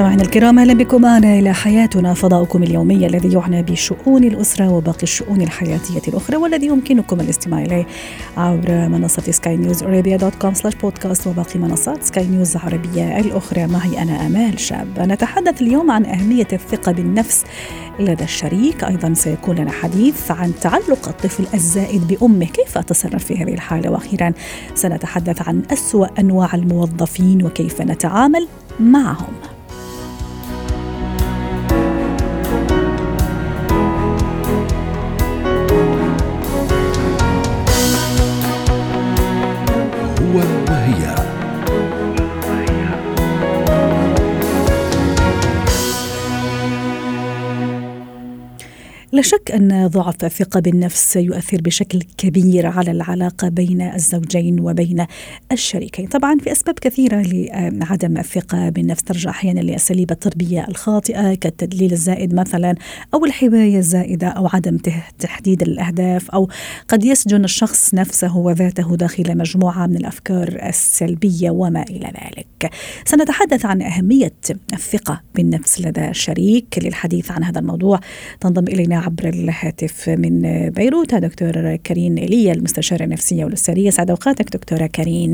مستمعينا 0.00 0.22
الكرام 0.22 0.58
أهلا 0.58 0.74
بكم. 0.74 1.02
معنا 1.02 1.38
إلى 1.38 1.54
حياتنا 1.54 2.14
فضاؤكم 2.14 2.62
اليومي 2.62 3.06
الذي 3.06 3.32
يعنى 3.32 3.62
بشؤون 3.62 4.24
الأسرة 4.24 4.68
وباقي 4.68 5.02
الشؤون 5.02 5.42
الحياتية 5.42 6.00
الأخرى 6.08 6.36
والذي 6.36 6.66
يمكنكم 6.66 7.20
الاستماع 7.20 7.62
إليه 7.62 7.86
عبر 8.36 8.88
منصة 8.88 9.22
سكاي 9.22 9.56
نيوز 9.56 9.82
ارابيا 9.82 10.16
dot 10.16 10.34
com 10.34 10.54
slash 10.54 10.74
podcast 10.74 11.26
وباقي 11.26 11.58
منصات 11.58 12.02
سكاي 12.02 12.26
نيوز 12.26 12.56
العربيه 12.56 13.20
الأخرى. 13.20 13.66
معي 13.66 14.02
أنا 14.02 14.26
آمال 14.26 14.60
شاب. 14.60 14.98
نتحدث 14.98 15.62
اليوم 15.62 15.90
عن 15.90 16.06
أهمية 16.06 16.48
الثقة 16.52 16.92
بالنفس 16.92 17.44
لدى 17.98 18.24
الشريك. 18.24 18.84
أيضا 18.84 19.14
سيكون 19.14 19.56
لنا 19.56 19.70
حديث 19.70 20.30
عن 20.30 20.52
تعلق 20.60 21.08
الطفل 21.08 21.44
الزائد 21.54 22.08
بأمه. 22.08 22.46
كيف 22.46 22.78
أتصرف 22.78 23.24
في 23.24 23.36
هذه 23.36 23.54
الحالة؟ 23.54 23.90
وأخيرا 23.90 24.32
سنتحدث 24.74 25.48
عن 25.48 25.62
أسوأ 25.72 26.06
أنواع 26.20 26.54
الموظفين 26.54 27.44
وكيف 27.44 27.80
نتعامل 27.80 28.48
معهم. 28.80 29.59
لا 49.20 49.24
شك 49.26 49.50
أن 49.50 49.86
ضعف 49.86 50.24
الثقة 50.24 50.60
بالنفس 50.60 51.16
يؤثر 51.16 51.60
بشكل 51.60 52.02
كبير 52.18 52.66
على 52.66 52.90
العلاقة 52.90 53.48
بين 53.48 53.82
الزوجين 53.82 54.60
وبين 54.60 55.06
الشريكين. 55.52 56.06
طبعا 56.06 56.38
في 56.38 56.52
أسباب 56.52 56.78
كثيرة 56.78 57.22
لعدم 57.70 58.18
الثقة 58.18 58.68
بالنفس. 58.68 59.02
ترجع 59.02 59.30
أحيانا 59.30 59.60
لأساليب 59.60 60.10
التربية 60.10 60.66
الخاطئة 60.68 61.34
كالتدليل 61.34 61.92
الزائد 61.92 62.34
مثلا 62.34 62.74
أو 63.14 63.24
الحماية 63.24 63.78
الزائدة 63.78 64.28
أو 64.28 64.46
عدم 64.46 64.78
تحديد 65.18 65.62
الأهداف 65.62 66.30
أو 66.30 66.48
قد 66.88 67.04
يسجن 67.04 67.44
الشخص 67.44 67.94
نفسه 67.94 68.36
وذاته 68.36 68.96
داخل 68.96 69.38
مجموعة 69.38 69.86
من 69.86 69.96
الأفكار 69.96 70.58
السلبية 70.68 71.50
وما 71.50 71.82
إلى 71.82 72.06
ذلك. 72.06 72.70
سنتحدث 73.04 73.66
عن 73.66 73.82
أهمية 73.82 74.32
الثقة 74.72 75.20
بالنفس 75.34 75.80
لدى 75.80 76.08
الشريك 76.08 76.78
للحديث 76.82 77.30
عن 77.30 77.44
هذا 77.44 77.58
الموضوع. 77.58 78.00
تنضم 78.40 78.64
إلينا 78.64 79.09
عبر 79.10 79.28
الهاتف 79.28 80.08
من 80.08 80.42
بيروت. 80.70 81.14
دكتور 81.14 81.76
كريم 81.76 82.16
إيليا 82.18 82.52
المستشارة 82.52 83.04
النفسية 83.04 83.44
والأسرية 83.44 83.90
سعد 83.90 84.10
أوقاتك 84.10 84.56
دكتورة 84.56 84.86
كريم. 84.86 85.32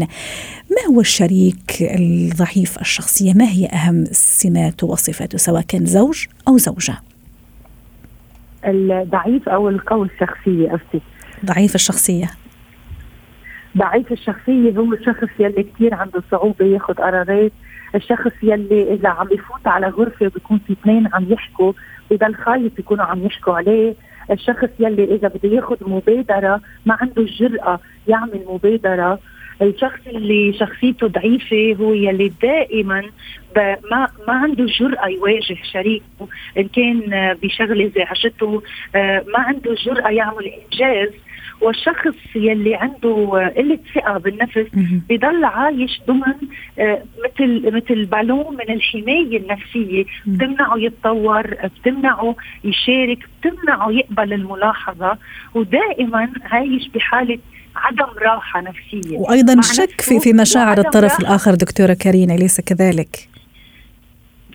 ما 0.71 0.95
هو 0.95 1.01
الشريك 1.01 1.77
الضعيف 1.81 2.81
الشخصية؟ 2.81 3.33
ما 3.33 3.45
هي 3.45 3.67
أهم 3.67 4.05
سماته 4.13 4.87
وصفاته 4.87 5.39
سواء 5.39 5.63
كان 5.63 5.87
زوج 5.87 6.27
أو 6.49 6.59
زوجة؟ 6.59 6.95
الضعيف 8.65 9.49
أو 9.49 9.69
القوي 9.69 10.09
الشخصية 10.15 10.71
قصدي. 10.71 11.03
ضعيف 11.45 11.75
الشخصية. 11.75 12.31
ضعيف 13.79 14.13
الشخصية 14.13 14.73
هو 14.79 14.93
الشخص 14.93 15.29
يلي 15.41 15.63
كثير 15.63 15.95
عنده 15.95 16.23
صعوبة 16.31 16.67
ياخذ 16.67 16.95
قرارات. 16.95 17.53
الشخص 17.95 18.33
يلي 18.43 18.95
إذا 18.95 19.09
عم 19.09 19.27
بفوت 19.27 19.67
على 19.67 19.87
غرفة 19.87 20.29
بيكون 20.29 20.61
في 20.67 20.73
اثنين 20.73 21.09
عم 21.13 21.33
يحكوا 21.33 21.73
بضل 22.11 22.35
خايف 22.35 22.79
يكونوا 22.79 23.05
عم 23.05 23.27
يحكوا 23.27 23.55
عليه. 23.55 23.95
الشخص 24.31 24.69
يلي 24.81 25.05
إذا 25.05 25.29
بده 25.29 25.49
ياخذ 25.49 25.77
مبادرة 25.81 26.61
ما 26.87 26.97
عنده 27.01 27.23
الجرأه 27.23 27.81
يعمل 28.09 28.45
مبادرة. 28.49 29.19
الشخص 29.63 30.01
اللي 30.07 30.53
شخصيته 30.53 31.07
ضعيفة 31.07 31.77
هو 31.81 31.93
يلي 31.93 32.33
دائما 32.43 33.03
ما 33.91 34.09
ما 34.29 34.35
عنده 34.35 34.65
الجرأة 34.65 35.09
يواجه 35.09 35.57
شريكه 35.73 36.29
إن 36.59 36.69
كان 36.69 37.01
بشغلة 37.43 37.93
زعجته 37.97 38.63
آه، 38.95 39.25
ما 39.29 39.39
عنده 39.39 39.71
الجرأة 39.71 40.11
يعمل 40.11 40.45
إنجاز. 40.47 41.09
والشخص 41.61 42.17
يلي 42.35 42.75
عنده 42.75 43.51
قلة 43.57 43.79
ثقة 43.95 44.19
بالنفس. 44.19 44.67
بضل 45.09 45.45
عايش 45.45 46.01
ضمن 46.09 46.35
آه، 46.79 47.03
مثل 47.25 47.77
مثل 47.77 48.05
بالون 48.05 48.57
من 48.57 48.75
الحماية 48.75 49.37
النفسية. 49.39 50.05
بتمنعه 50.27 50.77
يتطور 50.79 51.55
بتمنعه 51.65 52.37
يشارك 52.65 53.19
بتمنعه 53.41 53.91
يقبل 53.91 54.33
الملاحظة 54.33 55.19
ودائما 55.55 56.33
عايش 56.45 56.89
بحالة 56.89 57.39
عدم 57.77 58.19
راحة 58.23 58.61
نفسية 58.61 59.19
وأيضا 59.19 59.61
شك 59.61 60.01
في 60.01 60.21
في 60.21 60.33
مشاعر 60.33 60.79
الطرف 60.79 61.13
راحة. 61.13 61.19
الآخر 61.21 61.55
دكتورة 61.55 61.95
كريم 61.95 62.31
أليس 62.31 62.61
كذلك؟ 62.61 63.36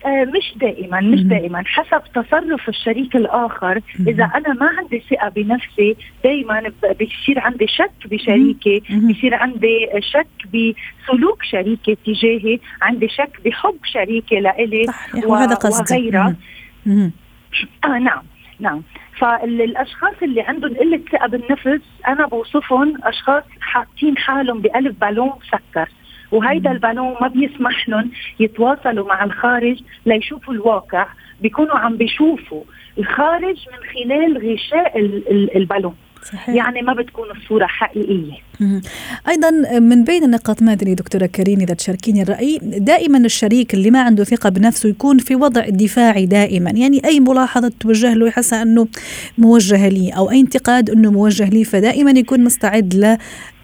آه 0.06 0.24
مش 0.24 0.52
دائما 0.56 1.00
مش. 1.00 1.20
دائما 1.20 1.62
حسب 1.66 2.02
تصرف 2.14 2.68
الشريك 2.68 3.16
الآخر. 3.16 3.80
إذا 4.00 4.24
أنا 4.24 4.52
ما 4.54 4.70
عندي 4.78 5.02
ثقة 5.10 5.28
بنفسي 5.28 5.96
دائما 6.24 6.72
بصير 6.82 7.38
عندي 7.38 7.66
شك 7.66 8.06
بشريكي. 8.10 8.82
بصير 9.10 9.34
عندي 9.34 9.88
شك 10.00 10.26
بسلوك 10.46 11.42
شريكي 11.42 11.94
تجاهي 11.94 12.58
عندي 12.82 13.08
شك 13.08 13.40
بحب 13.44 13.78
شريكي 13.84 14.40
لإلي 14.40 14.86
وهذا 15.24 15.54
قصدي 15.54 15.94
وغيرها. 15.94 16.34
آه 17.84 17.98
نعم 17.98 18.22
نعم 18.60 18.82
فالأشخاص 19.18 20.14
اللي 20.22 20.40
عندهم 20.40 20.74
قلة 20.76 21.00
ثقة 21.12 21.26
بالنفس 21.26 21.82
أنا 22.08 22.26
بوصفهم 22.26 22.98
أشخاص 23.04 23.42
حاطين 23.60 24.18
حالهم 24.18 24.60
بقلب 24.60 24.98
بالون 24.98 25.32
مسكر 25.42 25.88
وهيدا 26.32 26.70
مم. 26.70 26.76
البالون 26.76 27.14
ما 27.20 27.28
بيسمح 27.28 27.88
لهم 27.88 28.10
يتواصلوا 28.40 29.06
مع 29.08 29.24
الخارج 29.24 29.76
ليشوفوا 30.06 30.54
الواقع 30.54 31.06
بيكونوا 31.42 31.78
عم 31.78 31.96
بيشوفوا 31.96 32.62
الخارج 32.98 33.56
من 33.72 33.88
خلال 33.94 34.38
غشاء 34.52 34.98
ال- 35.00 35.28
ال- 35.30 35.56
البالون 35.56 35.94
صحيح 36.32 36.48
يعني 36.54 36.82
ما 36.82 36.92
بتكون 36.94 37.24
الصورة 37.30 37.66
حقيقية 37.66 38.32
مهم. 38.60 38.80
أيضا 39.28 39.50
من 39.78 40.04
بين 40.04 40.24
النقاط 40.24 40.62
ما 40.62 40.72
أدري 40.72 40.94
دكتورة 40.94 41.26
كريم 41.26 41.60
إذا 41.60 41.74
تشاركيني 41.74 42.22
الرأي 42.22 42.58
دائما 42.62 43.18
الشريك 43.18 43.74
اللي 43.74 43.90
ما 43.90 44.02
عنده 44.02 44.24
ثقة 44.24 44.48
بنفسه 44.50 44.88
يكون 44.88 45.18
في 45.18 45.36
وضع 45.36 45.68
دفاعي 45.68 46.26
دائما 46.26 46.70
يعني 46.70 47.04
أي 47.04 47.20
ملاحظة 47.20 47.72
توجه 47.80 48.14
له 48.14 48.26
يحس 48.28 48.52
أنه 48.52 48.88
موجهه 49.38 49.88
لي 49.88 50.10
أو 50.16 50.30
أي 50.30 50.40
انتقاد 50.40 50.90
أنه 50.90 51.10
موجه 51.10 51.48
لي 51.48 51.64
فدائما 51.64 52.10
يكون 52.10 52.44
مستعد 52.44 53.18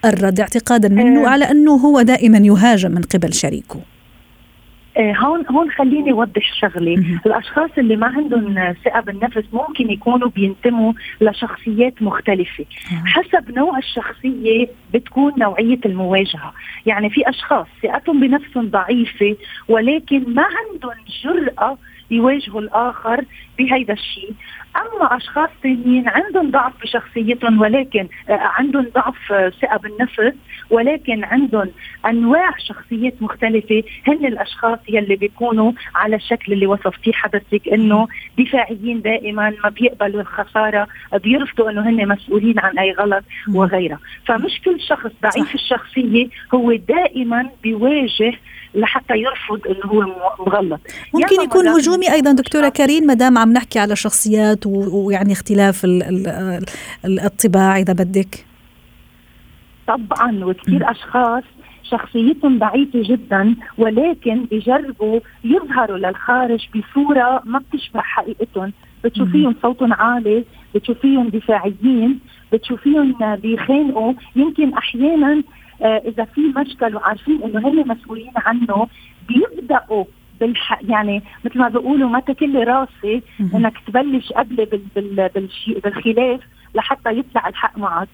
للرد 0.04 0.40
اعتقادا 0.40 0.88
منه 0.88 1.26
آه. 1.26 1.28
على 1.28 1.44
أنه 1.44 1.72
هو 1.72 2.02
دائما 2.02 2.38
يهاجم 2.38 2.90
من 2.90 3.02
قبل 3.02 3.34
شريكه. 3.34 3.80
آه، 4.96 5.12
هون 5.12 5.44
هون 5.50 5.70
خليني 5.70 6.12
أوضح 6.12 6.52
شغله. 6.60 7.20
الأشخاص 7.26 7.70
اللي 7.78 7.96
ما 7.96 8.06
عندهم 8.06 8.74
ثقة 8.84 9.00
بالنفس 9.00 9.44
ممكن 9.52 9.90
يكونوا 9.90 10.28
بينتموا 10.28 10.92
لشخصيات 11.20 12.02
مختلفة. 12.02 12.64
حسب 13.04 13.50
نوع 13.56 13.78
الشخصية 13.78 14.68
بتكون 14.94 15.32
نوعية 15.38 15.78
المواجهة. 15.86 16.52
يعني 16.86 17.10
في 17.10 17.28
أشخاص 17.28 17.66
ثقتهم 17.82 18.20
بنفسهم 18.20 18.68
ضعيفة 18.70 19.36
ولكن 19.68 20.34
ما 20.34 20.42
عندهم 20.42 21.04
جرأة 21.24 21.78
يواجهوا 22.10 22.60
الآخر 22.60 23.24
بهيدا 23.58 23.92
الشيء 23.92 24.32
أما 24.76 25.16
أشخاص 25.16 25.50
ثانيين 25.62 26.08
عندهم 26.08 26.50
ضعف 26.50 26.72
بشخصيتهم 26.82 27.60
ولكن 27.60 28.08
آه، 28.28 28.32
عندهم 28.32 28.86
ضعف 28.94 29.32
آه، 29.32 29.48
ثقة 29.62 29.76
بالنفس 29.76 30.36
ولكن 30.70 31.24
عندهم 31.24 31.70
أنواع 32.06 32.50
شخصيات 32.58 33.22
مختلفة 33.22 33.82
هن 34.08 34.26
الأشخاص 34.26 34.78
يلي 34.88 35.16
بيكونوا 35.16 35.72
على 35.94 36.16
الشكل 36.16 36.52
اللي 36.52 36.66
وصفتيه 36.66 37.12
حضرتك 37.12 37.68
إنه 37.68 38.06
دفاعيين 38.38 39.02
دائما 39.02 39.52
ما 39.64 39.70
بيقبلوا 39.70 40.20
الخسارة 40.20 40.88
بيرفضوا 41.12 41.70
إنه 41.70 41.88
هن 41.88 42.08
مسؤولين 42.08 42.58
عن 42.58 42.78
أي 42.78 42.92
غلط. 42.92 43.24
وغيرها 43.54 43.98
فمش 44.26 44.60
كل 44.64 44.80
شخص 44.80 45.10
ضعيف. 45.22 45.54
الشخصية 45.54 46.28
هو 46.54 46.74
دائما 46.74 47.50
بيواجه 47.62 48.34
لحتى 48.74 49.14
يرفض 49.18 49.66
إنه 49.66 49.84
هو 49.92 50.00
م- 50.00 50.12
مغلط. 50.46 50.80
ممكن 51.14 51.40
يكون 51.44 51.68
هجومي 51.68 52.12
أيضا 52.12 52.32
دكتورة 52.32 52.68
كريم 52.68 53.04
ما 53.04 53.14
دام 53.14 53.38
عم 53.38 53.52
نحكي 53.52 53.78
على 53.78 53.96
شخصيات 53.96 54.66
ويعني 54.66 55.32
اختلاف 55.32 55.84
ال- 55.84 56.02
ال- 56.02 56.62
ال- 57.04 57.20
الطباع 57.20 57.76
إذا 57.78 57.92
بدك. 57.92 58.44
طبعا. 59.86 60.44
وكثير 60.44 60.90
أشخاص 60.90 61.42
شخصيتهم 61.82 62.58
ضعيفة 62.58 63.02
جدا 63.04 63.54
ولكن 63.78 64.44
بيجربوا 64.44 65.20
يظهروا 65.44 65.98
للخارج 65.98 66.68
بصورة 66.76 67.42
ما 67.44 67.58
بتشبه 67.58 68.00
حقيقتهم. 68.00 68.72
بتشوفيهم 69.04 69.54
صوتهم 69.62 69.92
عالي 69.92 70.44
بتشوفيهم 70.74 71.28
دفاعيين 71.28 72.18
بتشوفيهم 72.52 73.14
بيخانقوا. 73.42 74.12
يمكن 74.36 74.72
أحيانا 74.74 75.32
آه، 75.32 75.42
إذا 75.82 76.24
في 76.24 76.40
مشكل 76.40 76.96
وعارفين 76.96 77.42
إنه 77.42 77.68
هم 77.68 77.88
مسؤولين 77.88 78.32
عنه 78.36 78.88
بيبدأوا 79.28 80.04
بالح 80.40 80.80
يعني 80.82 81.22
مثل 81.44 81.58
ما 81.58 81.68
بيقولوا 81.68 82.08
ما 82.08 82.20
تكل 82.20 82.64
راسي 82.64 83.22
إنك 83.54 83.78
تبلش 83.86 84.32
قبل 84.32 84.56
بال 84.56 84.80
بال 84.96 85.30
بالخلاف 85.84 86.40
لحتى 86.74 87.18
يطلع 87.18 87.48
الحق 87.48 87.78
معك. 87.78 88.08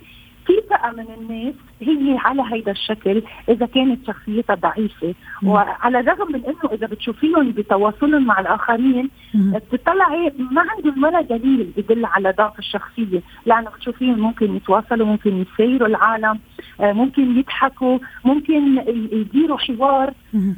في 0.46 0.52
فئه 0.68 0.90
من 0.90 1.06
الناس 1.18 1.54
هي 1.80 2.18
على 2.18 2.42
هيدا 2.52 2.72
الشكل 2.72 3.22
إذا 3.48 3.66
كانت 3.66 4.06
شخصيتها 4.06 4.54
ضعيفة. 4.54 5.14
مم. 5.42 5.48
وعلى 5.48 6.00
الرغم 6.00 6.32
من 6.32 6.44
إنه 6.44 6.72
إذا 6.72 6.86
بتشوفيهم 6.86 7.50
بتواصلهم 7.50 8.26
مع 8.26 8.40
الآخرين 8.40 9.10
بتطلعي 9.34 10.32
ما 10.50 10.62
عندهم 10.70 11.04
ولا 11.04 11.20
دليل 11.20 11.72
يدل 11.76 12.04
على 12.04 12.34
ضعف 12.38 12.58
الشخصية. 12.58 13.22
لأنه 13.46 13.70
بتشوفيهم 13.70 14.18
ممكن 14.18 14.56
يتواصلوا 14.56 15.06
ممكن 15.06 15.42
يسيروا 15.42 15.88
العالم 15.88 16.38
آه، 16.80 16.92
ممكن 16.92 17.38
يضحكوا 17.38 17.98
ممكن 18.24 18.78
يديروا 19.12 19.58
حوار. 19.58 20.12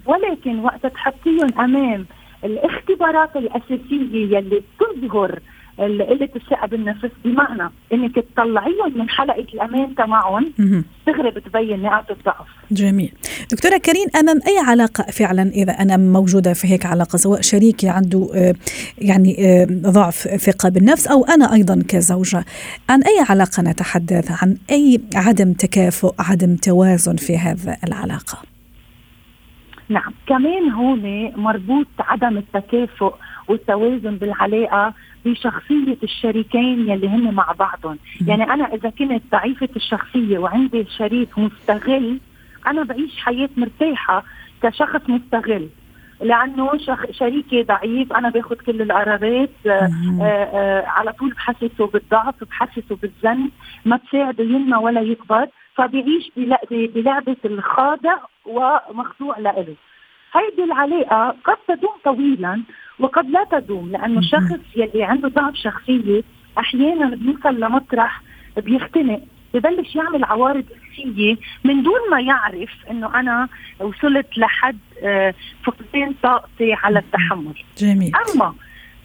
ولكن 0.06 0.58
وقت 0.58 0.86
تحطيهم 0.86 1.60
أمام 1.60 2.06
الاختبارات 2.44 3.36
الأساسية 3.36 4.36
يلي 4.36 4.62
بتظهر 4.80 5.38
قله 5.78 6.28
الثقة 6.36 6.66
بالنفس 6.66 7.10
بمعنى 7.24 7.70
إنك 7.92 8.14
تطلعيهم 8.14 8.98
من 8.98 9.10
حلقة 9.10 9.46
الأمان 9.54 9.94
تبعهم 9.94 10.52
دغري 11.06 11.30
بتبين 11.30 11.82
نقاط 11.82 12.10
الضعف. 12.10 12.46
جميل. 12.70 13.12
دكتورة 13.52 13.78
كريم 13.78 14.06
أمام 14.16 14.40
أي 14.46 14.58
علاقة 14.58 15.04
فعلا 15.04 15.42
إذا 15.42 15.72
أنا 15.72 15.96
موجودة 15.96 16.52
في 16.52 16.68
هيك 16.68 16.86
علاقة 16.86 17.16
سواء 17.16 17.40
شريكي 17.40 17.88
عنده 17.88 18.30
آه، 18.34 18.54
يعني 18.98 19.36
آه، 19.38 19.66
ضعف 19.70 20.14
ثقة 20.16 20.68
بالنفس 20.68 21.06
أو 21.06 21.24
أنا 21.24 21.52
أيضا 21.52 21.82
كزوجة 21.88 22.44
عن 22.88 23.02
أي 23.02 23.24
علاقة 23.30 23.62
نتحدث 23.62 24.42
عن 24.42 24.56
أي 24.70 25.00
عدم 25.14 25.52
تكافؤ 25.52 26.14
عدم 26.18 26.56
توازن 26.56 27.16
في 27.16 27.38
هذا 27.38 27.76
العلاقة. 27.86 28.38
نعم 29.88 30.12
كمان 30.26 30.70
هون 30.70 31.32
مربوط 31.36 31.86
عدم 31.98 32.36
التكافؤ 32.36 33.14
والتوازن 33.48 34.16
بالعلاقة 34.16 34.94
بشخصيه 35.30 35.96
الشريكين 36.02 36.90
يلي 36.90 37.08
هن 37.08 37.34
مع 37.34 37.52
بعضهم، 37.58 37.98
يعني 38.26 38.44
أنا 38.44 38.74
إذا 38.74 38.90
كنت 38.90 39.22
ضعيفة 39.32 39.68
الشخصية 39.76 40.38
وعندي 40.38 40.86
شريك 40.98 41.38
مستغل 41.38 42.18
أنا 42.66 42.82
بعيش 42.82 43.16
حياة 43.16 43.48
مرتاحة 43.56 44.24
كشخص 44.62 45.00
مستغل. 45.08 45.68
لأنه. 46.20 46.70
شريكي 47.10 47.62
ضعيف 47.62 48.12
أنا 48.12 48.30
باخذ 48.30 48.54
كل 48.54 48.82
القرارات 48.82 49.50
آآ 49.66 49.70
آه، 49.70 50.24
آه، 50.24 50.86
على 50.86 51.12
طول 51.12 51.30
بحسسه 51.30 51.86
بالضعف 51.86 52.44
بحسسه 52.44 52.96
بالذنب 53.02 53.50
ما 53.84 54.00
بساعده 54.08 54.44
ينمى 54.44 54.76
ولا 54.76 55.00
يكبر 55.00 55.46
فبيعيش 55.74 56.30
بلعبة 56.70 57.36
الخاضع 57.44 58.16
ومخضوع 58.46 59.38
لإله. 59.38 59.74
هيدي 60.34 60.64
العلاقة 60.64 61.36
قد 61.44 61.56
تدوم 61.68 61.94
طويلا 62.04 62.62
وقد 63.00 63.30
لا 63.30 63.44
تدوم 63.50 63.90
لأنه 63.90 64.18
الشخص 64.18 64.60
يلي 64.76 65.04
عنده 65.04 65.28
ضعف 65.28 65.54
شخصية 65.54 66.22
أحيانا 66.58 67.16
بيوصل 67.16 67.60
لمطرح 67.60 68.22
بيختنق 68.56 69.20
ببلش 69.54 69.96
يعمل 69.96 70.24
عوارض 70.24 70.64
نفسية 70.76 71.36
من 71.64 71.82
دون 71.82 72.00
ما 72.10 72.20
يعرف 72.20 72.70
إنه 72.90 73.20
أنا 73.20 73.48
وصلت 73.80 74.38
لحد 74.38 74.78
آه، 75.02 75.34
فقدان 75.64 76.14
طاقتي 76.22 76.72
على 76.72 76.98
التحمل. 76.98 77.54
جميل. 77.78 78.12
أما 78.16 78.54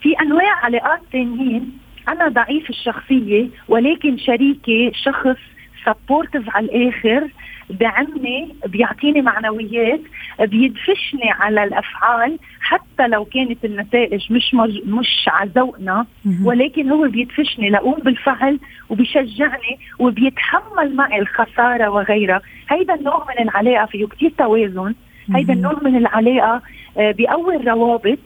في 0.02 0.14
أنواع 0.22 0.66
علاقات 0.66 1.02
ثانيين 1.12 1.78
أنا 2.08 2.28
ضعيف 2.28 2.70
الشخصية 2.70 3.50
ولكن 3.68 4.18
شريكي 4.18 4.92
شخص 4.94 5.38
سبورتيف 5.86 6.50
على 6.50 6.66
الآخر 6.66 7.28
بعمني 7.70 8.56
بيعطيني 8.66 9.22
معنويات 9.22 10.00
بيدفشني 10.40 11.32
على 11.32 11.64
الأفعال 11.64 12.40
حتى 12.62 13.08
لو 13.08 13.26
كانت 13.26 13.66
النتائج 13.66 14.34
مش 14.34 14.54
مج... 14.54 14.80
مش 14.86 15.26
على 15.28 15.52
ذوقنا 15.56 16.06
ولكن 16.46 16.90
هو 16.90 17.08
بيدفشني 17.08 17.70
لاقوم 17.70 18.00
بالفعل 18.00 18.60
وبيشجعني 18.90 19.80
وبيتحمل 20.00 20.96
معي 20.96 21.20
الخسارة 21.20 21.90
وغيرها. 21.90 22.42
هيدا 22.70 22.94
النوع 22.96 23.26
من 23.30 23.44
العلاقة 23.50 23.86
فيه 23.86 24.06
كثير 24.06 24.32
توازن. 24.38 24.94
هيدا 25.36 25.54
النوع 25.54 25.80
من 25.82 25.96
العلاقة 25.96 26.62
آه، 26.98 27.12
بيقوي 27.12 27.56
الروابط 27.56 28.20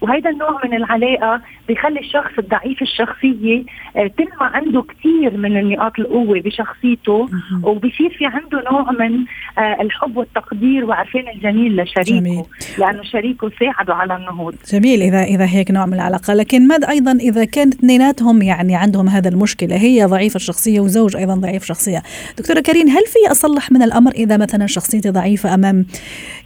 وهيدا 0.00 0.30
النوع 0.30 0.60
من 0.64 0.74
العلاقة 0.74 1.40
بيخلي 1.68 2.00
الشخص 2.00 2.38
الضعيف 2.38 2.82
الشخصية 2.82 3.64
آه، 3.96 4.10
تنمى 4.18 4.30
عنده 4.40 4.82
كثير 4.82 5.36
من 5.36 5.70
نقاط 5.70 5.92
القوة 5.98 6.40
بشخصيته 6.40 7.28
وبصير 7.62 8.10
في 8.18 8.26
عنده 8.26 8.64
نوع 8.70 8.92
من 8.92 9.24
آه، 9.58 9.82
الحب 9.82 10.16
والتقدير 10.16 10.84
وعرفان 10.84 11.28
الجميل 11.34 11.82
لشريكه 11.82 12.20
جميل. 12.20 12.44
لأنه 12.78 13.02
شريكه 13.02 13.50
ساعده 13.60 13.94
على 13.94 14.16
النهوض. 14.16 14.54
جميل 14.72 15.02
اذا 15.02 15.22
إذا 15.22 15.44
هيك 15.44 15.70
نوع 15.70 15.86
من 15.86 15.94
العلاقة. 15.94 16.34
لكن 16.34 16.68
ماذا 16.68 16.88
أيضا 16.88 17.12
إذا 17.12 17.44
كانت 17.44 17.74
اثنيناتهم 17.74 18.42
يعني 18.42 18.76
عندهم 18.76 19.08
هذا 19.08 19.28
المشكلة 19.28 19.76
هي 19.76 20.04
ضعيفة 20.04 20.36
الشخصية 20.36 20.80
وزوج 20.80 21.16
أيضا 21.16 21.34
ضعيف 21.34 21.64
شخصيه 21.64 22.02
دكتورة 22.38 22.60
كريم 22.60 22.88
هل 22.88 23.02
في 23.06 23.30
أصلح 23.30 23.72
من 23.72 23.82
الأمر 23.82 24.12
إذا 24.12 24.36
مثلا 24.36 24.66
شخصيتي 24.66 25.10
ضعيفة 25.10 25.54
أمام 25.54 25.86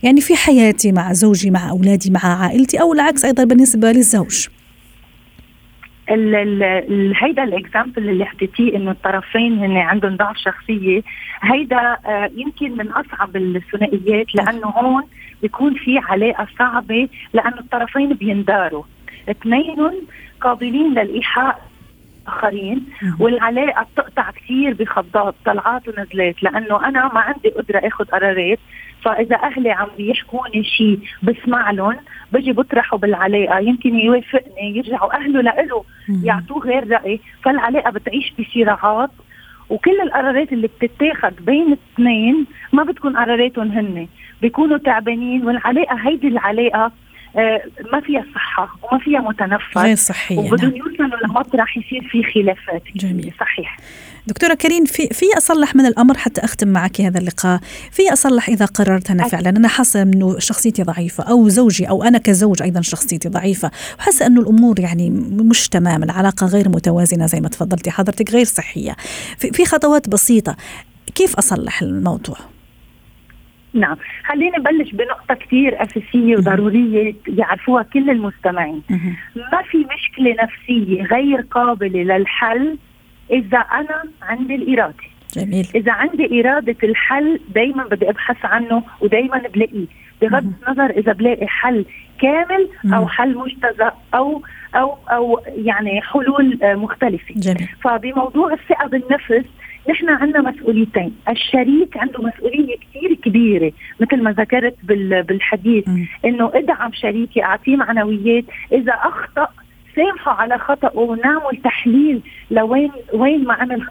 يعني 0.02 0.20
في 0.20 0.36
حياتي 0.36 0.92
مع 0.92 1.12
زوجي 1.12 1.50
مع 1.50 1.70
أولادي 1.70 2.10
مع 2.10 2.42
عائلتي 2.42 2.80
أو 2.80 2.92
العكس 2.92 3.24
أيضا 3.24 3.41
بالنسبة 3.44 3.92
للزوج؟ 3.92 4.48
هيدا 7.22 7.44
الاكزامبل 7.44 8.08
اللي 8.08 8.24
حكيتيه 8.24 8.76
إنه 8.76 8.90
الطرفين 8.90 9.58
هن 9.58 9.76
عندهم 9.76 10.16
ضعف 10.16 10.36
شخصية 10.36 11.02
هيدا 11.42 11.96
آه، 12.06 12.30
يمكن 12.36 12.76
من 12.76 12.88
أصعب 12.88 13.36
الثنائيات 13.36 14.34
لأنه 14.34 14.66
هون 14.66 15.02
بيكون 15.42 15.74
في 15.74 15.98
علاقة 15.98 16.46
صعبة 16.58 17.08
لأنه 17.32 17.58
الطرفين 17.58 18.12
بينداروا. 18.12 18.84
اثنينهم 19.28 19.94
قابلين 20.40 20.94
للإيحاء 20.94 21.71
اخرين 22.26 22.84
والعلاقة 23.20 23.86
بتقطع 23.94 24.30
كثير 24.30 24.74
بخضات 24.74 25.34
طلعات 25.44 25.88
ونزلات 25.88 26.42
لأنه 26.42 26.88
أنا 26.88 27.10
ما 27.14 27.20
عندي 27.20 27.48
قدرة 27.48 27.78
آخذ 27.78 28.04
قرارات. 28.04 28.58
فإذا 29.04 29.36
أهلي 29.36 29.70
عم 29.70 29.88
بيحكوني 29.96 30.64
شيء 30.64 30.98
بسمع 31.22 31.70
لهم 31.70 31.96
بجي 32.32 32.52
بطرحه 32.52 32.96
بالعلاقة 32.96 33.58
يمكن 33.58 33.94
يوافقني 33.98 34.76
يرجعوا 34.76 35.14
أهله 35.16 35.40
لإله 35.42 35.84
يعطوه 36.24 36.58
غير 36.58 36.90
رأي. 36.90 37.20
فالعلاقة 37.44 37.90
بتعيش 37.90 38.32
بصراعات 38.38 39.10
وكل 39.70 40.00
القرارات 40.00 40.52
اللي 40.52 40.66
بتتاخد 40.68 41.32
بين 41.44 41.66
الاثنين 41.66 42.46
ما 42.72 42.82
بتكون 42.84 43.16
قراراتهم 43.16 43.68
هن. 43.72 44.08
بيكونوا 44.42 44.78
تعبانين 44.78 45.46
والعلاقة 45.46 45.96
هيدي 46.08 46.28
العلاقة 46.28 46.92
ما 47.92 48.00
فيها 48.00 48.24
صحة 48.34 48.78
وما 48.82 49.00
فيها 49.00 49.20
متنفس. 49.20 49.78
غير 49.78 49.96
صحية 49.96 50.38
وبدهم 50.38 50.70
نعم. 50.70 50.76
يوصلوا 50.76 51.18
لمطرح 51.26 51.76
يصير 51.76 52.08
في 52.10 52.22
خلافات. 52.22 52.82
جميل. 52.96 53.32
صحيح. 53.40 53.76
دكتورة 54.26 54.54
كريم 54.54 54.84
في 54.84 55.08
في 55.08 55.26
أصلح 55.36 55.74
من 55.74 55.86
الأمر 55.86 56.16
حتى 56.16 56.44
أختم 56.44 56.68
معك 56.68 57.00
هذا 57.00 57.18
اللقاء. 57.18 57.60
في 57.90 58.12
أصلح 58.12 58.48
إذا 58.48 58.66
قررت 58.66 59.10
أنا 59.10 59.28
فعلا. 59.28 59.50
أنا 59.50 59.68
حاسة 59.68 60.02
أنه 60.02 60.38
شخصيتي 60.38 60.82
ضعيفة 60.82 61.24
أو 61.24 61.48
زوجي 61.48 61.88
أو 61.88 62.02
أنا 62.02 62.18
كزوج 62.18 62.62
أيضا 62.62 62.80
شخصيتي 62.80 63.28
ضعيفة. 63.28 63.70
وحاسة 63.98 64.26
أنه 64.26 64.40
الأمور 64.40 64.80
يعني 64.80 65.10
مش 65.50 65.68
تمام 65.68 66.02
العلاقة 66.02 66.46
غير 66.46 66.68
متوازنة 66.68 67.26
زي 67.26 67.40
ما 67.40 67.48
تفضلتي. 67.48 67.90
حضرتك 67.90 68.30
غير 68.30 68.44
صحية. 68.44 68.96
في 69.38 69.64
خطوات 69.64 70.08
بسيطة. 70.08 70.56
كيف 71.14 71.36
أصلح 71.36 71.82
الموضوع؟ 71.82 72.36
نعم. 73.74 73.96
خليني 74.26 74.52
نبلش 74.58 74.90
بنقطة 74.90 75.34
كثير 75.34 75.82
أساسية 75.82 76.36
وضرورية 76.36 77.14
يعرفوها 77.28 77.82
كل 77.82 78.10
المستمعين. 78.10 78.82
ما 79.52 79.62
في 79.70 79.86
مشكلة 79.94 80.36
نفسية 80.42 81.02
غير 81.02 81.40
قابلة 81.40 82.02
للحل 82.02 82.78
إذا 83.30 83.58
أنا 83.58 84.02
عندي 84.22 84.54
الإرادة. 84.54 84.94
جميل. 85.36 85.68
إذا 85.74 85.92
عندي 85.92 86.40
إرادة 86.40 86.76
الحل 86.82 87.40
دايما 87.54 87.84
بدي 87.84 88.10
أبحث 88.10 88.44
عنه 88.44 88.82
ودايما 89.00 89.38
بلاقيه. 89.54 89.86
بغض 90.22 90.52
النظر 90.68 90.90
إذا 90.90 91.12
بلاقي 91.12 91.46
حل 91.46 91.84
كامل 92.20 92.68
أو 92.94 93.08
حل 93.08 93.36
مجتزأ 93.36 93.92
أو 94.14 94.42
أو 94.74 94.96
أو 95.10 95.40
يعني 95.46 96.02
حلول 96.02 96.58
مختلفة. 96.62 97.34
جميل. 97.34 97.68
فبموضوع 97.84 98.52
الثقة 98.52 98.88
بالنفس 98.88 99.48
نحن 99.90 100.08
عندنا 100.08 100.50
مسؤوليتين. 100.50 101.16
الشريك 101.28 101.96
عنده 101.96 102.22
مسؤولية 102.22 102.76
كثير 102.76 103.14
كبيرة 103.14 103.72
مثل 104.00 104.22
ما 104.22 104.32
ذكرت 104.32 104.76
بالحديث 105.28 105.88
إنه 106.24 106.50
ادعم 106.54 106.92
شريكي 106.92 107.42
أعطيه 107.42 107.76
معنويات. 107.76 108.44
إذا 108.72 108.92
أخطأ 108.92 109.48
سامحه 109.96 110.32
على 110.32 110.58
خطأه 110.58 110.98
ونعمل 110.98 111.56
تحليل 111.64 112.20
لوين 112.50 112.90
وين 113.12 113.44
ما 113.44 113.54
عمل 113.54 113.84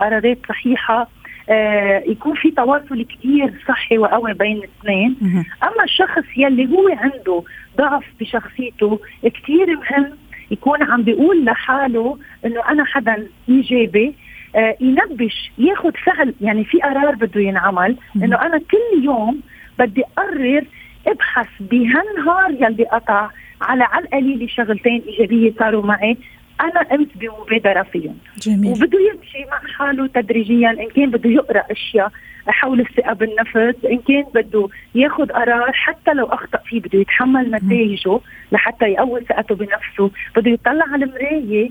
قرارات 0.00 0.38
صحيحة. 0.48 1.08
آه 1.50 2.02
يكون 2.06 2.34
في 2.34 2.50
تواصل 2.50 3.04
كثير 3.04 3.52
صحي 3.68 3.98
وقوي 3.98 4.34
بين 4.34 4.56
الاثنين. 4.56 5.16
أما 5.62 5.84
الشخص 5.84 6.24
يلي 6.36 6.68
هو 6.76 6.88
عنده 6.88 7.42
ضعف 7.78 8.04
بشخصيته 8.20 9.00
كثير 9.24 9.66
مهم 9.66 10.10
يكون 10.50 10.82
عم 10.82 11.02
بيقول 11.02 11.44
لحاله 11.44 12.18
إنه 12.44 12.60
أنا 12.68 12.84
حدا 12.84 13.26
إيجابي. 13.48 14.08
آه 14.08 14.12
ينبش 14.80 15.50
ياخذ 15.58 15.92
فعل 15.92 16.34
يعني 16.40 16.64
في 16.64 16.78
قرار 16.78 17.14
بده 17.14 17.40
ينعمل 17.40 17.96
إنه 18.16 18.42
أنا 18.42 18.58
كل 18.58 19.04
يوم 19.04 19.40
بدي 19.78 20.02
أقرر 20.18 20.64
أبحث 21.06 21.48
بهالنهار 21.60 22.50
يلي 22.50 22.84
قطع 22.84 23.30
على 23.62 23.84
على 23.84 24.04
القليلة 24.04 24.46
شغلتين 24.46 25.02
إيجابية 25.08 25.52
صاروا 25.58 25.86
معي 25.86 26.16
أنا 26.60 26.82
قمت 26.82 27.08
بمبادره 27.16 27.82
فيهم 27.82 28.18
جميل. 28.42 28.70
وبده 28.70 28.98
يمشي 29.00 29.44
مع 29.50 29.72
حاله 29.76 30.06
تدريجيا 30.06 30.70
إن 30.70 30.88
كان 30.96 31.10
بده 31.10 31.30
يقرأ 31.30 31.62
أشياء 31.70 32.12
حول 32.46 32.80
الثقة 32.80 33.12
بالنفس 33.12 33.84
إن 33.84 33.98
كان 33.98 34.24
بده 34.34 34.68
ياخذ 34.94 35.26
قرار 35.32 35.72
حتى 35.72 36.12
لو 36.12 36.26
أخطأ 36.26 36.58
فيه 36.58 36.80
بده 36.80 36.98
يتحمل 36.98 37.50
نتائجه 37.50 38.20
لحتى 38.52 38.84
يقوي 38.84 39.20
ثقته 39.20 39.54
بنفسه 39.54 40.10
بده 40.36 40.50
يطلع 40.50 40.84
على 40.92 41.04
المراية. 41.04 41.70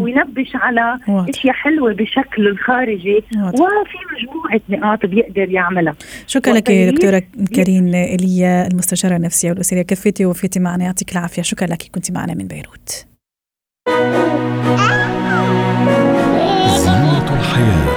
وينبش 0.00 0.50
على 0.54 0.98
إشياء 1.08 1.54
حلوة 1.54 1.92
بشكل 1.92 2.48
الخارجي. 2.48 3.24
واضح. 3.36 3.54
وفي 3.54 3.98
مجموعة 4.12 4.60
نقاط 4.68 5.06
بيقدر 5.06 5.50
يعملها. 5.50 5.94
شكرا 6.26 6.52
لك 6.52 6.70
دكتورة 6.70 7.22
كريم 7.56 7.94
ايليا 7.94 8.66
المستشارة 8.66 9.16
النفسية 9.16 9.50
والأسرية. 9.50 9.82
كفيتي 9.82 10.26
وفيتي 10.26 10.60
معنا. 10.60 10.84
يعطيك 10.84 11.12
العافية. 11.12 11.42
شكرا 11.42 11.66
لك 11.66 11.82
كنت 11.94 12.12
معنا 12.12 12.34
من 12.34 12.46
بيروت. 12.46 13.06
زينة 16.76 17.38
الحياة. 17.38 17.89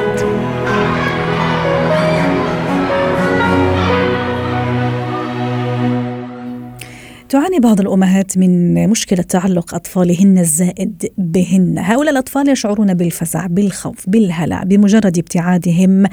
تعاني 7.33 7.59
بعض 7.59 7.79
الأمهات 7.79 8.37
من 8.37 8.73
مشكلة 8.89 9.21
تعلق 9.21 9.75
أطفالهن 9.75 10.37
الزائد 10.37 11.11
بهن. 11.17 11.75
هؤلاء 11.79 12.11
الأطفال 12.11 12.49
يشعرون 12.49 12.93
بالفزع 12.93 13.47
بالخوف 13.47 14.09
بالهلع 14.09 14.63
بمجرد 14.63 15.17
ابتعادهم 15.17 16.05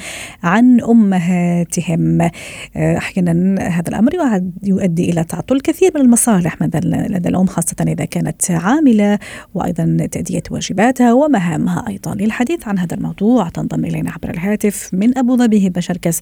عن 0.43 0.81
أمهاتهم. 0.81 2.21
آه، 2.21 2.31
أحيانا 2.77 3.63
هذا 3.69 3.89
الأمر 3.89 4.13
يؤدي 4.63 5.11
إلى 5.11 5.25
تعطل 5.25 5.57
الكثير 5.57 5.91
من 5.95 6.01
المصالح 6.01 6.63
لدى 6.63 7.29
الأم 7.29 7.47
خاصة 7.47 7.77
إذا 7.89 8.05
كانت 8.05 8.51
عاملة 8.51 9.19
وأيضا 9.55 10.07
تأدية 10.13 10.43
واجباتها 10.51 11.13
ومهامها 11.13 11.85
أيضا. 11.89 12.15
للحديث 12.15 12.69
عن 12.69 12.79
هذا 12.79 12.97
الموضوع 12.97 13.49
تنضم 13.49 13.85
إلينا 13.85 14.11
عبر 14.11 14.31
الهاتف 14.31 14.91
من 14.93 15.19
أبو 15.19 15.37
ظبي 15.37 15.69
هبة 15.69 15.81
شركس 15.81 16.21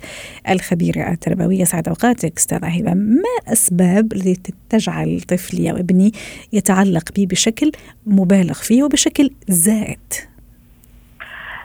الخبيرة 0.49 1.13
التربوية 1.13 1.65
سعد 1.65 1.89
أوقاتك 1.89 2.39
أستاذة 2.39 2.67
هبة. 2.67 2.95
ما 2.95 3.53
أسباب 3.53 4.13
التي 4.13 4.53
تجعل 4.89 5.21
طفلي 5.21 5.71
أو 5.71 5.77
ابني 5.77 6.13
يتعلق 6.53 7.13
بي 7.13 7.27
بشكل 7.27 7.73
مبالغ 8.07 8.55
فيه 8.55 8.83
وبشكل 8.83 9.31
زائد. 9.49 10.13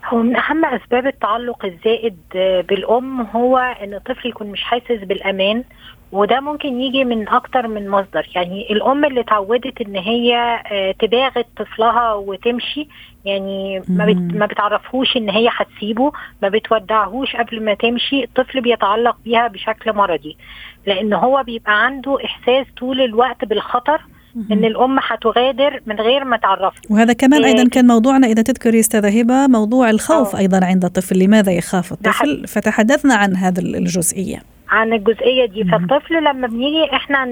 هو 0.06 0.22
من 0.22 0.36
أهم 0.36 0.65
أسباب 0.65 1.08
التعلق 1.08 1.65
الزائد 1.65 2.18
بالأم 2.70 3.22
هو 3.22 3.58
إن 3.58 3.94
الطفل 3.94 4.30
يكون 4.30 4.48
مش 4.48 4.63
حاسس 4.63 5.03
بالأمان 5.03 5.63
وده 6.13 6.39
ممكن 6.39 6.82
يجي 6.82 7.05
من 7.05 7.29
أكتر 7.29 7.67
من 7.67 7.89
مصدر. 7.89 8.27
يعني 8.36 8.72
الأم 8.72 9.05
اللي 9.05 9.22
اتعودت 9.22 9.82
إن 9.82 9.96
هي 9.96 10.36
آه، 10.72 10.91
تباغت 11.00 11.46
طفلها 11.58 12.13
وتمشي 12.13 12.88
يعني 13.25 13.84
ما 13.89 14.13
ما 14.13 14.46
بتعرفهوش 14.46 15.17
إن 15.17 15.29
هي 15.29 15.50
هتسيبه 15.51 16.12
ما 16.41 16.50
بتودعهوش 16.50 17.36
قبل 17.36 17.63
ما 17.63 17.74
تمشي 17.74 18.24
الطفل 18.24 18.62
بيتعلق 18.62 19.17
بيها 19.25 19.48
بشكل 19.48 19.93
مرضي. 19.93 20.38
لأن 20.86 21.13
هو 21.13 21.43
بيبقى 21.43 21.86
عنده 21.86 22.17
إحساس 22.25 22.65
طول 22.79 23.01
الوقت 23.01 23.46
بالخطر 23.46 24.01
إن 24.51 24.65
الأم 24.65 25.00
هتغادر 25.01 25.82
من 25.86 25.96
غير 25.96 26.24
ما 26.24 26.38
تعرفه. 26.38 26.82
وهذا 26.89 27.13
كمان 27.13 27.43
أيضا 27.43 27.70
كان 27.70 27.88
موضوعنا 27.88 28.27
إذا 28.27 28.41
تذكري 28.41 28.79
أستاذة 28.79 29.20
هبة 29.20 29.48
موضوع 29.48 29.89
الخوف 29.89 30.32
أوه. 30.32 30.39
أيضا 30.39 30.65
عند 30.65 30.86
الطفل. 30.86 31.20
لماذا 31.20 31.51
يخاف 31.51 31.91
الطفل؟ 31.91 32.48
فتحدثنا 32.48 33.15
عن 33.15 33.36
هذه 33.36 33.60
الجزئية. 33.60 34.52
عن 34.74 34.94
الجزئية 34.94 35.46
دي. 35.46 35.63
فالطفل 35.63 36.24
لما 36.24 36.48
بنيجي 36.48 36.84
إحنا 36.94 37.25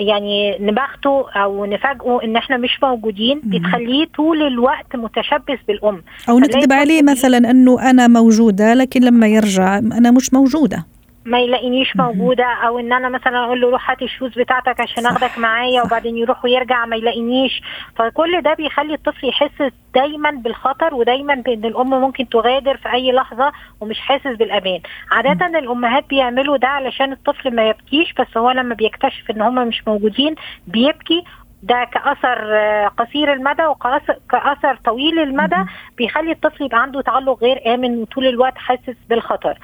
يعني 0.00 0.58
نبخته 0.60 1.30
أو 1.30 1.64
نفاجئه 1.64 2.20
إن 2.24 2.36
إحنا 2.36 2.56
مش 2.56 2.78
موجودين 2.82 3.40
بتخليه 3.44 4.06
طول 4.16 4.42
الوقت 4.42 4.96
متشبث 4.96 5.58
بالأم. 5.68 6.02
أو 6.28 6.38
نكذب 6.38 6.72
عليه 6.72 7.02
مثلا 7.02 7.38
إنه 7.50 7.90
أنا 7.90 8.08
موجودة 8.08 8.74
لكن 8.74 9.00
لما 9.02 9.26
يرجع 9.26 9.78
أنا 9.78 10.10
مش 10.10 10.34
موجودة. 10.34 10.86
ما 11.26 11.40
يلاقينيش 11.40 11.96
موجودة 11.96 12.44
أو 12.44 12.78
إن 12.78 12.92
أنا 12.92 13.08
مثلا 13.08 13.44
أقول 13.44 13.60
له 13.60 13.70
روح 13.70 13.90
هات 13.90 14.02
الشوز 14.02 14.38
بتاعتك 14.38 14.80
عشان 14.80 15.06
أخدك 15.06 15.38
معايا 15.38 15.82
وبعدين 15.82 16.16
يروح 16.16 16.44
ويرجع 16.44 16.84
ما 16.86 16.96
يلاقينيش. 16.96 17.62
فكل 17.96 18.40
ده 18.42 18.54
بيخلي 18.54 18.94
الطفل 18.94 19.28
يحس 19.28 19.72
دايما 19.94 20.30
بالخطر 20.30 20.94
ودايما 20.94 21.34
بإن 21.34 21.64
الأم 21.64 21.90
ممكن 21.90 22.28
تغادر 22.28 22.76
في 22.76 22.92
أي 22.92 23.12
لحظة 23.12 23.52
ومش 23.80 24.00
حاسس 24.00 24.26
بالأمان. 24.36 24.80
عادة 25.10 25.46
الأمهات 25.58 26.04
بيعملوا 26.08 26.56
ده 26.56 26.68
علشان 26.68 27.12
الطفل 27.12 27.54
ما 27.54 27.68
يبكيش 27.68 28.12
بس 28.12 28.36
هو 28.36 28.50
لما 28.50 28.74
بيكتشف 28.74 29.30
إن 29.30 29.40
هم 29.42 29.68
مش 29.68 29.88
موجودين 29.88 30.34
بيبكي. 30.66 31.24
ده 31.62 31.84
كأثر 31.92 32.54
قصير 32.86 33.32
المدى 33.32 33.64
وكاثر 33.66 34.76
طويل 34.84 35.18
المدى 35.18 35.56
بيخلي 35.96 36.32
الطفل 36.32 36.64
يبقى 36.64 36.82
عنده 36.82 37.00
تعلق 37.00 37.42
غير 37.44 37.74
آمن 37.74 37.98
وطول 37.98 38.26
الوقت 38.26 38.58
حاسس 38.58 38.96
بالخطر. 39.08 39.58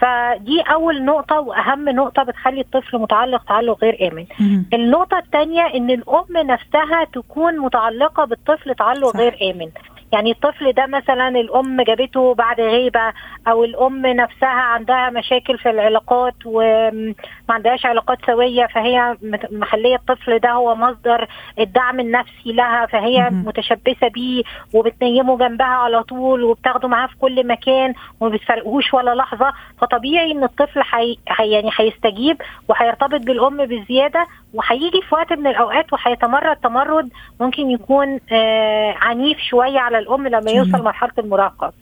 فدي 0.00 0.60
أول 0.60 1.04
نقطة 1.04 1.40
وأهم 1.40 1.88
نقطة 1.88 2.22
بتخلي 2.22 2.60
الطفل 2.60 2.98
متعلق 2.98 3.44
تعلق 3.44 3.84
غير 3.84 4.12
آمن. 4.12 4.26
النقطة 4.74 5.18
الثانية 5.18 5.62
إن 5.74 5.90
الأم 5.90 6.36
نفسها 6.36 7.04
تكون 7.12 7.58
متعلقة 7.58 8.24
بالطفل 8.24 8.74
تعلق 8.74 9.08
صح. 9.08 9.20
غير 9.20 9.38
آمن. 9.50 9.70
يعني 10.12 10.30
الطفل 10.30 10.72
ده 10.72 10.86
مثلا 10.86 11.28
الأم 11.28 11.82
جابته 11.82 12.34
بعد 12.34 12.60
غيبة 12.60 13.12
أو 13.48 13.64
الأم 13.64 14.06
نفسها 14.06 14.48
عندها 14.48 15.10
مشاكل 15.10 15.58
في 15.58 15.70
العلاقات 15.70 16.34
وما 16.46 17.14
عندهاش 17.50 17.86
علاقات 17.86 18.18
سوية 18.26 18.66
فهي 18.66 19.16
مخليه 19.50 19.94
الطفل 19.96 20.38
ده 20.38 20.50
هو 20.50 20.74
مصدر 20.74 21.28
الدعم 21.58 22.00
النفسي 22.00 22.52
لها 22.52 22.86
فهي 22.86 23.30
متشبثة 23.30 24.08
بيه 24.08 24.42
وبتنيمه 24.74 25.38
جنبها 25.38 25.66
على 25.66 26.02
طول 26.02 26.42
وبتاخده 26.44 26.88
معاها 26.88 27.06
في 27.06 27.16
كل 27.18 27.46
مكان 27.46 27.94
وما 28.20 28.30
بتفرقوش 28.30 28.94
ولا 28.94 29.14
لحظة 29.14 29.52
فطبيعي 29.80 30.32
إن 30.32 30.44
الطفل 30.44 30.82
حي... 30.82 31.18
يعني 31.40 31.70
هيستجيب 31.78 32.36
وهيرتبط 32.68 33.20
بالأم 33.20 33.66
بزيادة 33.66 34.26
وهيجي 34.54 35.00
في 35.08 35.14
وقت 35.14 35.32
من 35.32 35.46
الأوقات 35.46 35.92
وهيتمرد 35.92 36.56
تمرد 36.56 37.08
ممكن 37.40 37.70
يكون 37.70 38.18
آه 38.32 38.94
عنيف 39.00 39.38
شوية 39.50 39.78
على 39.78 39.98
الأم 39.98 40.28
لما 40.28 40.50
يوصل 40.50 40.82
مرحلة 40.84 41.12
المراهقة. 41.18 41.72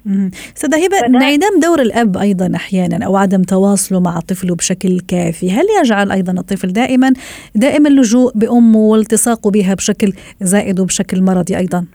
استاذه 0.57 0.85
هبه 0.85 1.07
انعدام 1.07 1.61
دور 1.63 1.81
الأب 1.81 2.17
أيضا 2.17 2.53
أحيانا 2.57 3.07
أو 3.07 3.17
عدم 3.17 3.43
تواصله 3.43 4.01
مع 4.01 4.21
طفله 4.21 4.55
بشكل 4.55 5.01
كافي، 5.01 5.51
هل 5.51 5.65
يجعل 5.81 6.13
أيضا 6.13 6.33
الطفل 6.33 6.73
دائما 6.73 7.13
دائما 7.55 7.89
اللجوء 7.89 8.33
بأمه 8.35 8.79
والتصاقه 8.79 9.51
بها 9.51 9.75
بشكل 9.75 10.13
زائد 10.41 10.81
وبشكل 10.81 11.23
مرضي 11.23 11.57
أيضا؟ 11.57 11.87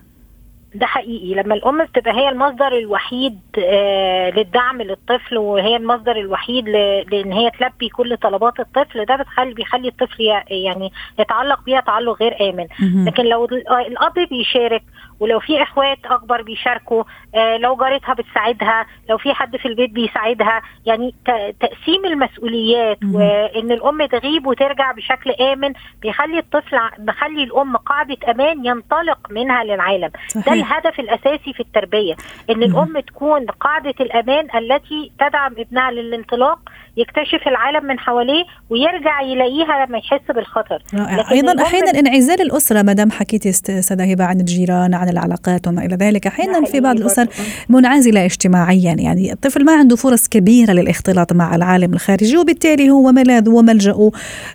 ده 0.74 0.86
حقيقي. 0.86 1.34
لما 1.34 1.54
الأم 1.54 1.84
بتبقى 1.84 2.14
هي 2.14 2.28
المصدر 2.28 2.72
الوحيد 2.78 3.38
آه 3.58 4.30
للدعم 4.30 4.82
للطفل 4.82 5.38
وهي 5.38 5.76
المصدر 5.76 6.16
الوحيد 6.16 6.68
لإن 6.68 7.32
هي 7.32 7.50
تلبي 7.50 7.88
كل 7.88 8.16
طلبات 8.16 8.60
الطفل 8.60 9.04
ده 9.04 9.16
بتخلي 9.16 9.54
بيخلي 9.54 9.88
الطفل 9.88 10.22
يعني 10.50 10.92
يتعلق 11.18 11.60
بيها 11.64 11.80
تعلق 11.80 12.22
غير 12.22 12.50
آمن. 12.50 12.66
لكن 13.06 13.24
لو 13.24 13.44
الأب 13.86 14.14
بيشارك 14.30 14.82
ولو 15.20 15.40
في 15.40 15.62
إخوات 15.62 15.98
أكبر 16.04 16.42
بيشاركوا 16.42 17.04
آه 17.34 17.56
لو 17.56 17.76
جارتها 17.76 18.14
بتساعدها 18.14 18.86
لو 19.10 19.18
في 19.18 19.34
حد 19.34 19.56
في 19.56 19.68
البيت 19.68 19.90
بيساعدها. 19.90 20.62
يعني 20.86 21.14
تقسيم 21.60 22.04
المسؤوليات 22.04 22.98
وإن 23.14 23.72
الأم 23.72 24.06
تغيب 24.06 24.46
وترجع 24.46 24.92
بشكل 24.92 25.30
آمن 25.30 25.72
بيخلي 26.02 26.38
الطفل 26.38 26.78
بيخلي 26.98 27.42
الأم 27.44 27.76
قاعدة 27.76 28.16
أمان 28.30 28.66
ينطلق 28.66 29.18
منها 29.30 29.64
للعالم. 29.64 30.10
صحيح. 30.28 30.46
ده 30.46 30.52
الهدف 30.52 31.00
الأساسي 31.00 31.52
في 31.52 31.60
التربية 31.60 32.14
إن 32.50 32.62
الأم 32.62 33.00
تكون 33.00 33.46
قاعدة 33.46 33.94
الأمان 34.00 34.48
التي 34.58 35.12
تدعم 35.20 35.52
ابنها 35.58 35.90
للانطلاق 35.90 36.58
يكتشف 36.98 37.48
العالم 37.48 37.86
من 37.86 37.98
حواليه 37.98 38.44
ويرجع 38.70 39.22
يلاقيها 39.22 39.86
لما 39.86 39.98
يحس 39.98 40.34
بالخطر. 40.34 40.82
رائع. 40.94 41.30
أيضا 41.30 41.62
أحيانا 41.62 41.90
انعزال 41.90 42.40
الأسرة 42.40 42.82
ما 42.82 42.92
دام 42.92 43.10
حكيتي 43.10 43.48
استاذه 43.48 44.12
هبه 44.12 44.24
عن 44.24 44.40
الجيران 44.40 44.94
عن 44.94 45.08
العلاقات 45.08 45.68
وما 45.68 45.84
إلى 45.84 45.96
ذلك 45.96 46.26
أحيانا 46.26 46.64
في 46.64 46.80
بعض 46.80 46.96
الأسر 46.96 47.26
منعزلة 47.68 48.24
اجتماعيا. 48.24 48.96
يعني 48.98 49.32
الطفل 49.32 49.64
ما 49.64 49.72
عنده 49.72 49.96
فرص 49.96 50.28
كبيرة 50.28 50.72
للاختلاط 50.72 51.32
مع 51.32 51.54
العالم 51.54 51.92
الخارجي 51.94 52.36
وبالتالي 52.36 52.90
هو 52.90 53.12
ملاذه 53.12 53.50
وملجأه 53.50 54.10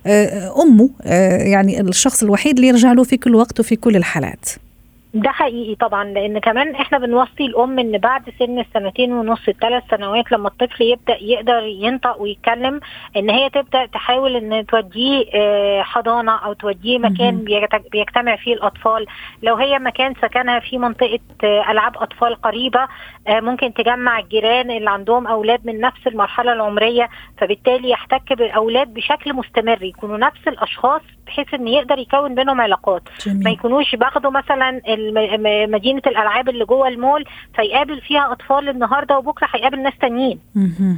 آه، 0.06 0.62
أمه 0.62 0.90
آه، 1.02 1.36
يعني 1.36 1.80
الشخص 1.80 2.22
الوحيد 2.22 2.54
اللي 2.56 2.68
يرجع 2.68 2.92
له 2.92 3.04
في 3.04 3.16
كل 3.16 3.34
وقت 3.34 3.60
وفي 3.60 3.76
كل 3.76 3.96
الحالات. 3.96 4.48
ده 5.14 5.30
حقيقي 5.30 5.74
طبعا 5.74 6.04
لأن 6.04 6.38
كمان 6.38 6.74
إحنا 6.74 6.98
بنوصي 6.98 7.46
الأم 7.46 7.78
إن 7.78 7.98
بعد 7.98 8.22
سن 8.38 8.58
السنتين 8.58 9.12
ونص 9.12 9.48
الثلاث 9.48 9.82
سنوات 9.90 10.32
لما 10.32 10.48
الطفل 10.48 10.84
يبدأ 10.84 11.16
يقدر 11.20 11.62
ينطق 11.62 12.20
ويتكلم 12.20 12.80
إن 13.16 13.30
هي 13.30 13.50
تبدأ 13.50 13.86
تحاول 13.86 14.36
إن 14.36 14.66
توديه 14.66 15.24
آه، 15.34 15.82
حضانة 15.82 16.32
أو 16.32 16.52
توديه 16.52 16.98
مكان 16.98 17.44
بيجتمع 17.92 18.36
فيه 18.36 18.54
الأطفال. 18.54 19.06
لو 19.42 19.54
هي 19.56 19.78
مكان 19.78 20.14
سكنها 20.22 20.60
في 20.60 20.78
منطقة 20.78 21.18
آه، 21.44 21.70
ألعاب 21.70 21.96
أطفال 21.96 22.34
قريبة 22.34 22.88
آه، 23.28 23.40
ممكن 23.40 23.74
تجمع 23.74 24.18
الجيران 24.18 24.70
اللي 24.70 24.90
عندهم 24.90 25.26
أولاد 25.26 25.66
من 25.66 25.80
نفس 25.80 26.06
المرحلة 26.06 26.52
العمرية 26.52 27.08
فبالتالي 27.38 27.90
يحتك 27.90 28.32
بالاولاد 28.32 28.94
بشكل 28.94 29.34
مستمر 29.34 29.82
يكونوا 29.82 30.18
نفس 30.18 30.48
الأشخاص 30.48 31.02
بحيث 31.26 31.54
إن 31.54 31.68
يقدر 31.68 31.98
يكون 31.98 32.34
بينهم 32.34 32.60
علاقات. 32.60 33.02
جميل. 33.26 33.44
ما 33.44 33.50
يكونوش 33.50 33.94
باخدوا 33.94 34.30
مثلا 34.30 34.80
مدينة 35.66 36.02
الألعاب 36.06 36.48
اللي 36.48 36.64
جوه 36.64 36.88
المول 36.88 37.24
فيقابل 37.56 38.00
فيها 38.00 38.32
أطفال 38.32 38.68
النهارده 38.68 39.18
وبكرة 39.18 39.48
هيقابل 39.54 39.82
ناس 39.82 39.98
تانيين. 40.00 40.38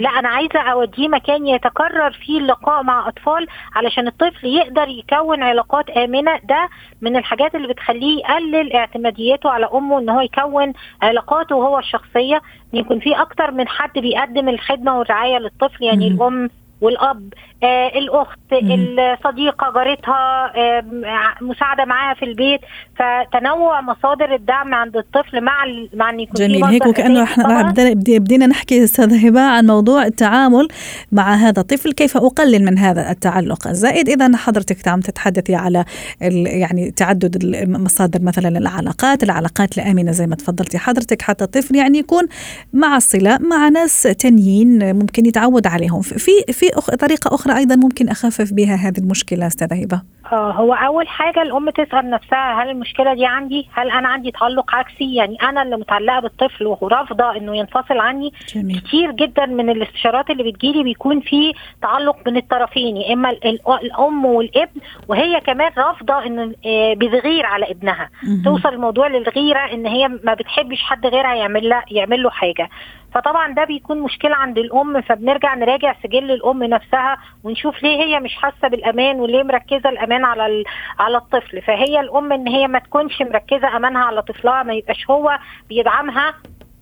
لا 0.01 0.09
أنا 0.19 0.29
عايزة 0.29 0.61
أوديه 0.61 1.09
مكان 1.09 1.47
يتكرر 1.47 2.11
فيه 2.11 2.39
اللقاء 2.39 2.83
مع 2.83 3.09
أطفال 3.09 3.47
علشان 3.75 4.07
الطفل 4.07 4.47
يقدر 4.47 4.89
يكون 4.89 5.43
علاقات 5.43 5.91
آمنة. 5.91 6.39
ده 6.45 6.69
من 7.01 7.17
الحاجات 7.17 7.55
اللي 7.55 7.69
بتخليه 7.69 8.19
يقلل 8.19 8.73
اعتماديته 8.73 9.51
على 9.51 9.69
أمه 9.75 9.99
إن 9.99 10.09
هو 10.09 10.21
يكون 10.21 10.73
علاقاته 11.03 11.55
هو 11.55 11.79
الشخصية. 11.79 12.43
يكون 12.73 12.99
في 13.01 13.15
أكتر 13.21 13.51
من 13.51 13.69
حد 13.69 13.99
بيقدم 13.99 14.49
الخدمة 14.49 14.99
والرعاية 14.99 15.39
للطفل 15.39 15.85
يعني 15.85 16.09
الأم 16.09 16.51
والأب. 16.81 17.33
الأخت 17.65 18.39
مم. 18.53 18.97
الصديقة 18.99 19.73
جارتها 19.75 20.53
آه 20.57 20.85
مساعدة 21.41 21.85
معاها 21.85 22.15
في 22.15 22.25
البيت 22.25 22.61
فتنوع 22.97 23.81
مصادر 23.81 24.35
الدعم 24.35 24.75
عند 24.75 24.97
الطفل 24.97 25.41
مع 25.41 25.65
مع 25.95 26.11
إن 26.11 26.21
يكون 26.21 26.35
جميل 26.35 26.65
هيك 26.65 26.87
وكأنه 26.87 27.23
إحنا 27.23 27.75
بدينا 27.97 28.47
نحكي 28.47 28.85
أستاذ 28.85 29.27
هبة 29.27 29.41
عن 29.41 29.67
موضوع 29.67 30.07
التعامل 30.07 30.69
مع 31.13 31.35
هذا 31.35 31.61
الطفل 31.61 31.93
كيف 31.93 32.17
أقلل 32.17 32.65
من 32.65 32.79
هذا 32.79 33.11
التعلق 33.11 33.69
زائد 33.69 34.09
إذا 34.09 34.37
حضرتك 34.37 34.89
عم 34.89 35.01
تتحدثي 35.01 35.55
على 35.55 35.85
يعني 36.21 36.91
تعدد 36.91 37.65
مصادر 37.69 38.23
مثلا 38.23 38.59
العلاقات 38.59 39.23
العلاقات 39.23 39.79
الآمنة 39.79 40.13
زي 40.13 40.27
ما 40.27 40.37
تفضلتي 40.37 40.79
حضرتك 40.79 41.23
حتى 41.23 41.45
الطفل 41.45 41.77
يعني 41.77 41.99
يكون 41.99 42.27
مع 42.73 42.99
صلة 42.99 43.39
مع 43.39 43.69
ناس 43.69 44.03
تانيين 44.03 44.97
ممكن 44.97 45.27
يتعود 45.27 45.67
عليهم 45.67 46.01
في 46.01 46.53
في. 46.53 46.67
طريقة 46.97 47.35
أخرى 47.35 47.56
أيضا 47.57 47.77
ممكن 47.77 48.09
أخفف 48.09 48.53
بها 48.53 48.75
هذه 48.75 48.99
المشكلة 48.99 49.47
أستاذة 49.47 49.83
هبة؟ 49.83 50.03
آه 50.33 50.51
هو 50.53 50.75
أول 50.75 51.09
حاجة 51.09 51.43
الأم 51.43 51.71
تسأل 51.71 52.11
نفسها 52.11 52.63
هل 52.63 52.71
المشكلة 52.71 53.15
دي 53.15 53.27
عندي؟ 53.27 53.69
هل 53.73 53.91
أنا 53.91 54.09
عندي 54.09 54.31
تعلق 54.31 54.75
عكسي؟ 54.75 55.15
يعني 55.15 55.37
أنا 55.43 55.63
اللي 55.63 55.77
متعلقة 55.77 56.21
بالطفل 56.21 56.67
ورافضه 56.67 57.37
إنه 57.37 57.57
ينفصل 57.57 57.99
عني. 57.99 58.33
جميل. 58.55 58.79
كتير 58.81 59.11
جدا 59.13 59.47
من 59.47 59.71
الاستشارات 59.71 60.31
اللي 60.31 60.53
بتجيلي 60.53 60.83
بيكون 60.83 61.21
في 61.21 61.53
تعلق 61.83 62.25
بين 62.25 62.37
الطرفين 62.37 62.97
يا 62.97 63.13
إما 63.13 63.31
الأم 63.83 64.25
والابن 64.25 64.81
وهي 65.09 65.41
كمان 65.41 65.71
رافضة 65.79 66.27
إن 66.27 66.39
آه، 66.67 66.95
بتغير 66.95 67.47
على 67.47 67.71
ابنها. 67.71 68.11
م- 68.23 68.43
توصل 68.45 68.69
الموضوع 68.69 69.07
للغيرة 69.09 69.73
إن 69.73 69.87
هي 69.87 70.09
ما 70.09 70.35
بتحبش 70.35 70.83
حد 70.83 71.07
غيرها 71.07 71.35
يعمل 71.35 71.69
له 71.69 71.83
يعمل 71.91 72.23
له 72.23 72.31
حاجة. 72.31 72.69
فطبعا 73.17 73.55
ده 73.55 73.65
بيكون 73.65 74.01
مشكلة 74.01 74.35
عند 74.35 74.59
الأم 74.59 75.01
فبنرجع 75.01 75.55
نراجع 75.55 75.95
سجل 76.03 76.31
الأم 76.31 76.65
نفسها 76.65 77.17
ونشوف 77.45 77.83
ليه 77.83 77.97
هي 78.05 78.21
مش 78.21 78.35
حاسة 78.35 78.69
بالأمان 78.69 79.21
وليه 79.21 79.43
مركزة 79.43 79.89
الأمان 79.89 80.25
على 80.25 80.65
على 80.99 81.17
الطفل. 81.17 81.63
فهي 81.63 82.01
الأم 82.01 82.33
إن 82.33 82.49
هي 82.49 82.67
ما 82.69 82.79
تكونش 82.79 83.23
مركزة 83.23 83.77
أمانها 83.77 84.05
على 84.05 84.23
طفلها 84.23 84.63
ما 84.63 84.75
يبقاش 84.75 85.11
هو 85.11 85.39
بيدعمها 85.69 86.35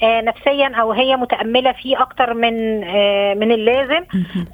آه 0.03 0.21
نفسيا 0.21 0.69
أو 0.75 0.93
هي 0.93 1.17
متأملة 1.17 1.73
فيه 1.73 2.03
أكتر 2.03 2.35
من 2.35 2.85
آه 2.85 3.35
من 3.35 3.53
اللازم. 3.53 4.05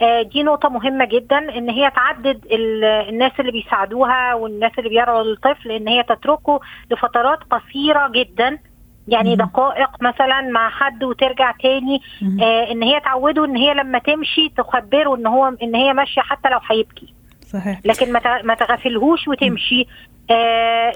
آه 0.02 0.22
دي 0.22 0.42
نقطة 0.42 0.68
مهمة 0.68 1.04
جدا 1.04 1.38
إن 1.58 1.70
هي 1.70 1.90
تعدد 1.90 2.46
الناس 2.52 3.32
اللي 3.40 3.52
بيساعدوها 3.52 4.34
والناس 4.34 4.72
اللي 4.78 4.88
بيرعوا 4.90 5.22
الطفل 5.22 5.70
إن 5.70 5.88
هي 5.88 6.02
تتركه 6.02 6.60
لفترات 6.90 7.38
قصيرة 7.50 8.08
جدا. 8.08 8.58
يعني 9.10 9.36
دقائق 9.36 9.90
مثلا 10.02 10.40
مع 10.40 10.70
حد 10.70 11.04
وترجع 11.04 11.52
تاني 11.62 12.00
آه 12.42 12.72
إن 12.72 12.82
هي 12.82 13.00
تعوده 13.00 13.44
إن 13.44 13.56
هي 13.56 13.74
لما 13.74 13.98
تمشي 13.98 14.48
تخبره 14.56 15.16
إن 15.16 15.26
هو 15.26 15.52
إن 15.62 15.74
هي 15.74 15.92
ماشية 15.92 16.20
حتى 16.20 16.48
لو 16.48 16.58
هيبكي. 16.70 17.14
صحيح. 17.46 17.80
لكن 17.84 18.12
ما 18.44 18.54
تغفلهوش 18.54 19.28
وتمشي. 19.28 19.86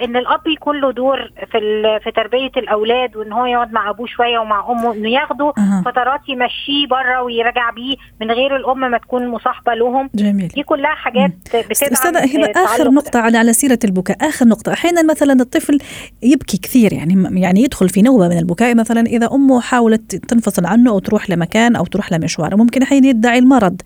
إن 0.05 0.17
الأب 0.17 0.47
يكون 0.47 0.81
له 0.81 0.93
دور 0.93 1.33
في 1.53 1.59
في 2.05 2.11
تربية 2.11 2.51
الأولاد 2.57 3.17
وإن 3.17 3.33
هو 3.33 3.47
يقعد 3.47 3.73
مع 3.73 3.91
أبوه 3.91 4.07
شوية 4.07 4.39
ومع 4.39 4.71
أمه 4.71 4.93
إنه 4.95 5.09
ياخده 5.09 5.53
أه. 5.59 5.83
فترات 5.85 6.21
يمشيه 6.29 6.87
بره 6.91 7.23
ويرجع 7.23 7.71
بيه 7.71 7.97
من 8.21 8.31
غير 8.31 8.57
الأم 8.57 8.81
ما 8.91 8.99
تكون 8.99 9.29
مصاحبة 9.29 9.75
لهم. 9.75 10.11
جميل. 10.15 10.49
دي 10.49 10.63
كلها 10.63 10.95
حاجات 10.95 11.31
بتدعم 11.49 11.93
أستاذة 11.93 12.19
هبة 12.19 12.53
آخر 12.65 12.91
نقطة 12.91 13.21
على 13.21 13.39
على 13.39 13.53
سيرة 13.53 13.79
البكاء. 13.85 14.17
آخر 14.29 14.47
نقطة 14.47 14.73
أحيانا 14.73 15.03
مثلا 15.03 15.33
الطفل 15.33 15.79
يبكي 16.23 16.59
كثير 16.59 16.93
يعني 16.93 17.41
يعني 17.43 17.61
يدخل 17.63 17.89
في 17.89 18.03
نوبة 18.03 18.29
من 18.29 18.39
البكاء. 18.39 18.75
مثلا 18.75 19.01
إذا 19.01 19.29
أمه 19.33 19.61
حاولت 19.61 20.17
تنفصل 20.17 20.67
عنه 20.67 20.91
أو 20.91 20.99
تروح 20.99 21.31
لمكان 21.31 21.77
أو 21.77 21.85
تروح 21.85 22.13
لمشوار 22.13 22.57
ممكن 22.57 22.83
أحيانا 22.83 23.07
يدعي 23.07 23.39
المرض. 23.39 23.81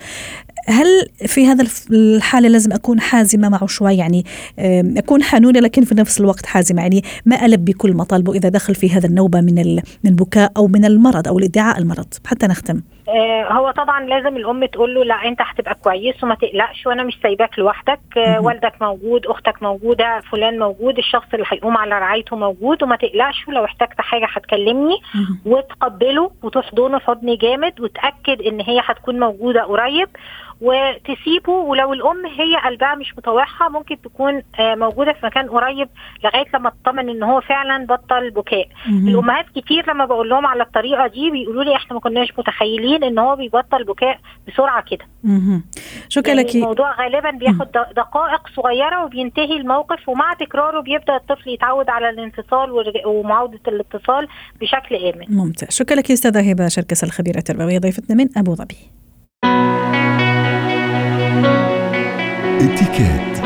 هل 0.68 0.86
في 1.26 1.46
هذا 1.46 1.66
الحالة 1.90 2.48
لازم 2.48 2.72
أكون 2.72 3.00
حازمة 3.00 3.48
معه 3.48 3.66
شوي؟ 3.66 3.96
يعني 3.96 4.24
أكون 4.98 5.22
حنونة 5.38 5.60
لكن 5.60 5.82
في 5.84 5.94
نفس 5.94 6.20
الوقت 6.20 6.46
حازمة 6.46 6.82
يعني 6.82 7.02
ما 7.26 7.46
ألبي 7.46 7.72
كل 7.72 7.96
مطالبه 7.96 8.32
إذا 8.32 8.48
دخل 8.48 8.74
في 8.74 8.90
هذا 8.90 9.06
النوبة 9.06 9.40
من 9.40 9.54
من 10.04 10.10
البكاء 10.10 10.52
أو 10.56 10.66
من 10.66 10.84
المرض 10.84 11.28
أو 11.28 11.38
الإدعاء 11.38 11.78
المرض. 11.78 12.06
حتى 12.26 12.46
نختم. 12.46 12.82
آه 13.08 13.52
هو 13.52 13.70
طبعا 13.70 14.04
لازم 14.06 14.36
الأم 14.36 14.64
تقول 14.66 14.94
له 14.94 15.04
لا 15.04 15.14
أنت 15.14 15.38
هتبقى 15.40 15.74
كويس 15.74 16.24
وما 16.24 16.34
تقلقش 16.34 16.86
وأنا 16.86 17.02
مش 17.02 17.18
سايباك 17.22 17.58
لوحدك. 17.58 18.00
آه 18.16 18.40
والدك 18.40 18.72
موجود 18.80 19.26
أختك 19.26 19.62
موجودة 19.62 20.20
فلان 20.32 20.58
موجود 20.58 20.98
الشخص 20.98 21.26
اللي 21.34 21.46
هيقوم 21.48 21.76
على 21.76 21.90
رعايته 21.90 22.36
موجود 22.36 22.82
وما 22.82 22.96
تقلقش 22.96 23.48
ولو 23.48 23.64
احتجت 23.64 24.00
حاجة 24.00 24.26
هتكلمني 24.32 24.96
وتقبله 25.46 26.30
وتحضنه 26.42 26.98
حضن 26.98 27.36
جامد 27.36 27.80
وتأكد 27.80 28.42
إن 28.42 28.60
هي 28.60 28.80
هتكون 28.84 29.20
موجودة 29.20 29.62
قريب. 29.62 30.08
وتسيبه 30.60 31.52
ولو 31.52 31.92
الأم 31.92 32.26
هي 32.26 32.56
قلبها 32.64 32.94
مش 32.94 33.14
مطوعها 33.18 33.68
ممكن 33.68 34.00
تكون 34.00 34.42
آه، 34.58 34.74
موجودة 34.74 35.12
في 35.12 35.26
مكان 35.26 35.48
قريب 35.48 35.88
لغاية 36.24 36.46
لما 36.54 36.72
تطمن 36.82 37.08
إن 37.08 37.22
هو 37.22 37.40
فعلا 37.40 37.86
بطل 37.86 38.30
بكاء. 38.30 38.68
الأمهات 38.86 39.46
كتير 39.56 39.90
لما 39.90 40.04
بقول 40.04 40.28
لهم 40.28 40.46
على 40.46 40.62
الطريقة 40.62 41.06
دي 41.06 41.30
بيقولوا 41.30 41.64
لي 41.64 41.76
إحنا 41.76 41.94
ما 41.94 42.00
كناش 42.00 42.32
متخيلين 42.38 43.04
إن 43.04 43.18
هو 43.18 43.36
بيبطل 43.36 43.84
بكاء 43.84 44.18
بسرعة 44.48 44.84
كده. 44.90 45.06
شكرا 46.08 46.34
يعني 46.34 46.48
لك. 46.48 46.54
الموضوع 46.54 47.02
غالبا 47.02 47.30
بياخد 47.30 47.68
دقائق 47.96 48.48
صغيرة 48.56 49.04
وبينتهي 49.04 49.56
الموقف 49.56 50.08
ومع 50.08 50.34
تكراره 50.34 50.80
بيبدأ 50.80 51.16
الطفل 51.16 51.50
يتعود 51.50 51.90
على 51.90 52.08
الانفصال 52.10 52.84
ومعاودة 53.06 53.60
الاتصال 53.68 54.28
بشكل 54.60 54.94
آمن. 54.94 55.36
ممتاز. 55.36 55.70
شكرا 55.70 55.96
لك 55.96 56.10
أستاذة 56.10 56.50
هبة 56.50 56.68
شركس 56.68 57.04
الخبيرة 57.04 57.38
التربوية 57.38 57.78
ضيفتنا 57.78 58.16
من 58.16 58.28
أبو 58.36 58.54
ظبي. 58.54 58.76
اتكات 62.60 63.38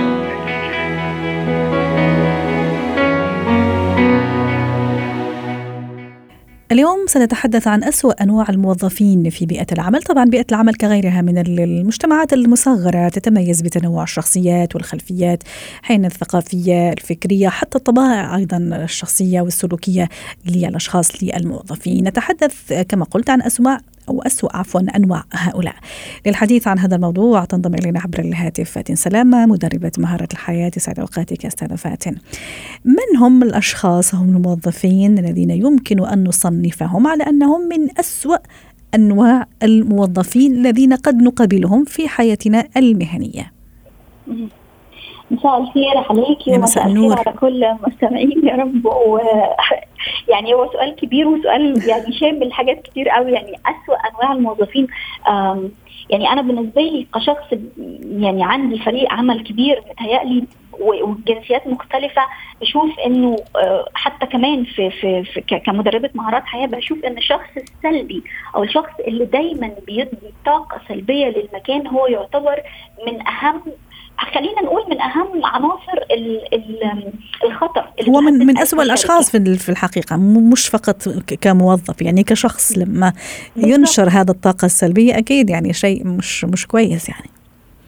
اليوم 6.73 7.07
سنتحدث 7.07 7.69
عن 7.69 7.85
أسوأ 7.85 8.23
أنواع 8.23 8.47
الموظفين 8.49 9.31
في 9.31 9.47
بيئة 9.47 9.67
العمل. 9.73 10.03
طبعا 10.03 10.25
بيئة 10.25 10.47
العمل 10.51 10.75
كغيرها 10.75 11.23
من 11.23 11.39
المجتمعات 11.39 12.33
المصغرة 12.33 13.09
تتميز 13.09 13.63
بتنوع 13.63 14.03
الشخصيات 14.03 14.75
والخلفيات 14.75 15.43
حين 15.83 16.05
الثقافية 16.05 16.93
الفكرية 16.93 17.49
حتى 17.49 17.79
الطبائع 17.79 18.37
أيضا 18.37 18.57
الشخصية 18.57 19.41
والسلوكية 19.41 20.09
للأشخاص 20.47 21.23
للموظفين. 21.23 22.09
نتحدث 22.09 22.73
كما 22.89 23.05
قلت 23.05 23.31
عن 23.31 23.43
أسوأ 23.43 23.77
أو 24.09 24.23
أسوأ 24.23 24.57
عفوا 24.57 24.81
أنواع 24.97 25.25
هؤلاء. 25.33 25.75
للحديث 26.27 26.69
عن 26.69 26.79
هذا 26.79 26.97
الموضوع 26.97 27.45
تنضم 27.45 27.75
إلينا 27.75 28.01
عبر 28.01 28.19
الهاتف 28.19 28.71
فاتن 28.71 28.95
سلامة 28.95 29.47
مدربة 29.47 29.93
مهارة 29.99 30.29
الحياة. 30.33 30.73
سعد 30.77 31.01
أوقاتك 31.01 31.47
أستاذة 31.47 31.75
فاتن. 31.75 32.17
من 32.85 33.19
هم 33.19 33.43
الأشخاص؟ 33.43 34.15
هم 34.15 34.37
الموظفين 34.37 35.19
الذين 35.19 35.51
يمكن 35.51 36.07
أن 36.07 36.25
نصنفهم 36.25 37.07
على 37.07 37.25
أنهم 37.25 37.61
من 37.69 37.99
أسوأ 38.01 38.37
أنواع 38.95 39.47
الموظفين 39.63 40.53
الذين 40.53 40.93
قد 40.93 41.23
نقابلهم 41.23 41.85
في 41.85 42.09
حياتنا 42.09 42.69
المهنية؟ 42.77 43.53
مساء 45.31 45.61
الخير 45.61 45.97
عليك 46.11 46.39
ومساء 46.49 46.87
النور. 46.87 47.19
على 47.19 47.37
كل 47.39 47.65
المستمعين 47.65 48.47
يا 48.47 48.57
رب. 48.57 48.87
يعني 50.33 50.55
هو 50.55 50.73
سؤال 50.73 50.97
كبير 50.97 51.29
وسؤال 51.29 51.89
يعني 51.89 52.13
شامل 52.13 52.53
حاجات 52.53 52.83
كتير 52.83 53.09
قوي. 53.09 53.33
يعني 53.33 53.53
أسوأ 53.67 53.97
أنواع 53.97 54.33
الموظفين 54.33 54.87
يعني 56.11 56.33
أنا 56.33 56.43
بالنسبة 56.43 56.83
لي 56.83 57.07
كشخص 57.15 57.53
يعني 58.03 58.45
عندي 58.45 58.79
فريق 58.79 59.13
عمل 59.13 59.45
كبير 59.45 59.83
متهيألي 59.91 60.45
وجنسيات 60.81 61.67
مختلفة 61.67 62.23
بشوف 62.61 62.99
إنه 63.07 63.37
آه، 63.57 63.89
حتى 63.95 64.27
كمان 64.27 64.65
في 64.65 64.91
في, 64.91 65.25
في 65.25 65.41
كمدربة 65.41 66.11
مهارات 66.15 66.45
حياة 66.45 66.67
بشوف 66.67 67.05
إن 67.05 67.19
الشخص 67.19 67.51
السلبي 67.57 68.23
أو 68.57 68.63
الشخص 68.63 68.91
اللي 69.09 69.25
دايما 69.25 69.71
بيدي 69.87 70.33
طاقة 70.47 70.81
سلبية 70.89 71.27
للمكان 71.27 71.87
هو 71.87 72.07
يعتبر 72.07 72.61
من 73.07 73.27
أهم 73.27 73.63
خلينا 74.19 74.63
نقول 74.63 74.83
من 74.91 75.01
أهم 75.01 75.45
عناصر 75.45 75.99
الخطر 77.45 77.85
هو 78.09 78.21
من 78.21 78.33
من 78.33 78.59
اسوء 78.59 78.83
الأشخاص 78.83 79.31
في 79.31 79.57
في 79.57 79.69
الحقيقة 79.69 80.17
مش 80.17 80.69
فقط 80.69 81.09
كموظف 81.41 82.03
يعني 82.03 82.23
كشخص 82.23 82.79
لما 82.79 83.13
ينشر 83.57 84.09
هذا 84.09 84.31
الطاقة 84.31 84.67
السلبية 84.67 85.19
أكيد 85.19 85.51
يعني 85.51 85.73
شيء 85.73 86.07
مش 86.07 86.45
مش 86.45 86.67
كويس 86.67 87.09
يعني. 87.09 87.42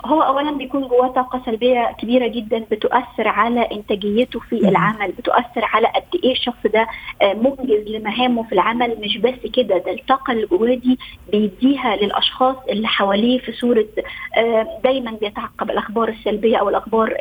هو 0.04 0.22
اولا 0.22 0.50
بيكون 0.50 0.88
جواه 0.88 1.08
طاقة 1.08 1.42
سلبية 1.46 1.96
كبيرة 1.98 2.26
جدا 2.26 2.58
بتؤثر 2.70 3.28
على 3.28 3.60
إنتاجيته 3.60 4.40
في 4.40 4.68
العمل 4.68 5.12
بتؤثر 5.12 5.64
على 5.64 5.86
قد 5.86 6.20
إيه 6.24 6.32
الشخص 6.32 6.66
ده 6.74 6.86
آه، 7.22 7.34
منجز 7.34 7.88
لمهامه 7.88 8.42
في 8.42 8.52
العمل. 8.52 8.96
مش 9.00 9.18
بس 9.18 9.50
كده 9.54 9.78
ده 9.78 9.92
الطاقة 9.92 10.32
اللي 10.32 10.46
جواه 10.46 10.74
دي 10.74 10.98
بيديها 11.32 11.96
للأشخاص 11.96 12.56
اللي 12.68 12.88
حواليه 12.88 13.38
في 13.38 13.52
صورة 13.52 13.86
آه، 14.36 14.80
دايما 14.84 15.10
بيتعقب 15.10 15.70
الأخبار 15.70 16.08
السلبية 16.08 16.56
أو 16.56 16.68
الأخبار 16.68 17.16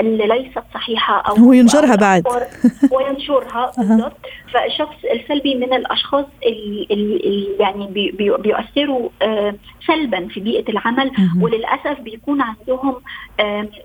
اللي 0.00 0.26
ليست 0.26 0.62
صحيحة 0.74 1.20
أو 1.20 1.34
هو 1.34 1.52
ينشرها 1.52 1.96
بعد. 1.96 2.24
وينشرها 2.92 3.72
بالضبط. 3.78 4.16
فالشخص 4.52 4.96
السلبي 5.14 5.54
من 5.54 5.72
الأشخاص 5.74 6.24
اللي 6.46 7.48
يعني 7.60 7.86
بيؤثروا 8.38 9.08
آه، 9.22 9.54
سلبا 9.86 10.28
في 10.28 10.40
بيئة 10.40 10.70
العمل. 10.70 11.10
وللأسف 11.40 12.00
بيكون 12.10 12.40
عندهم 12.42 12.94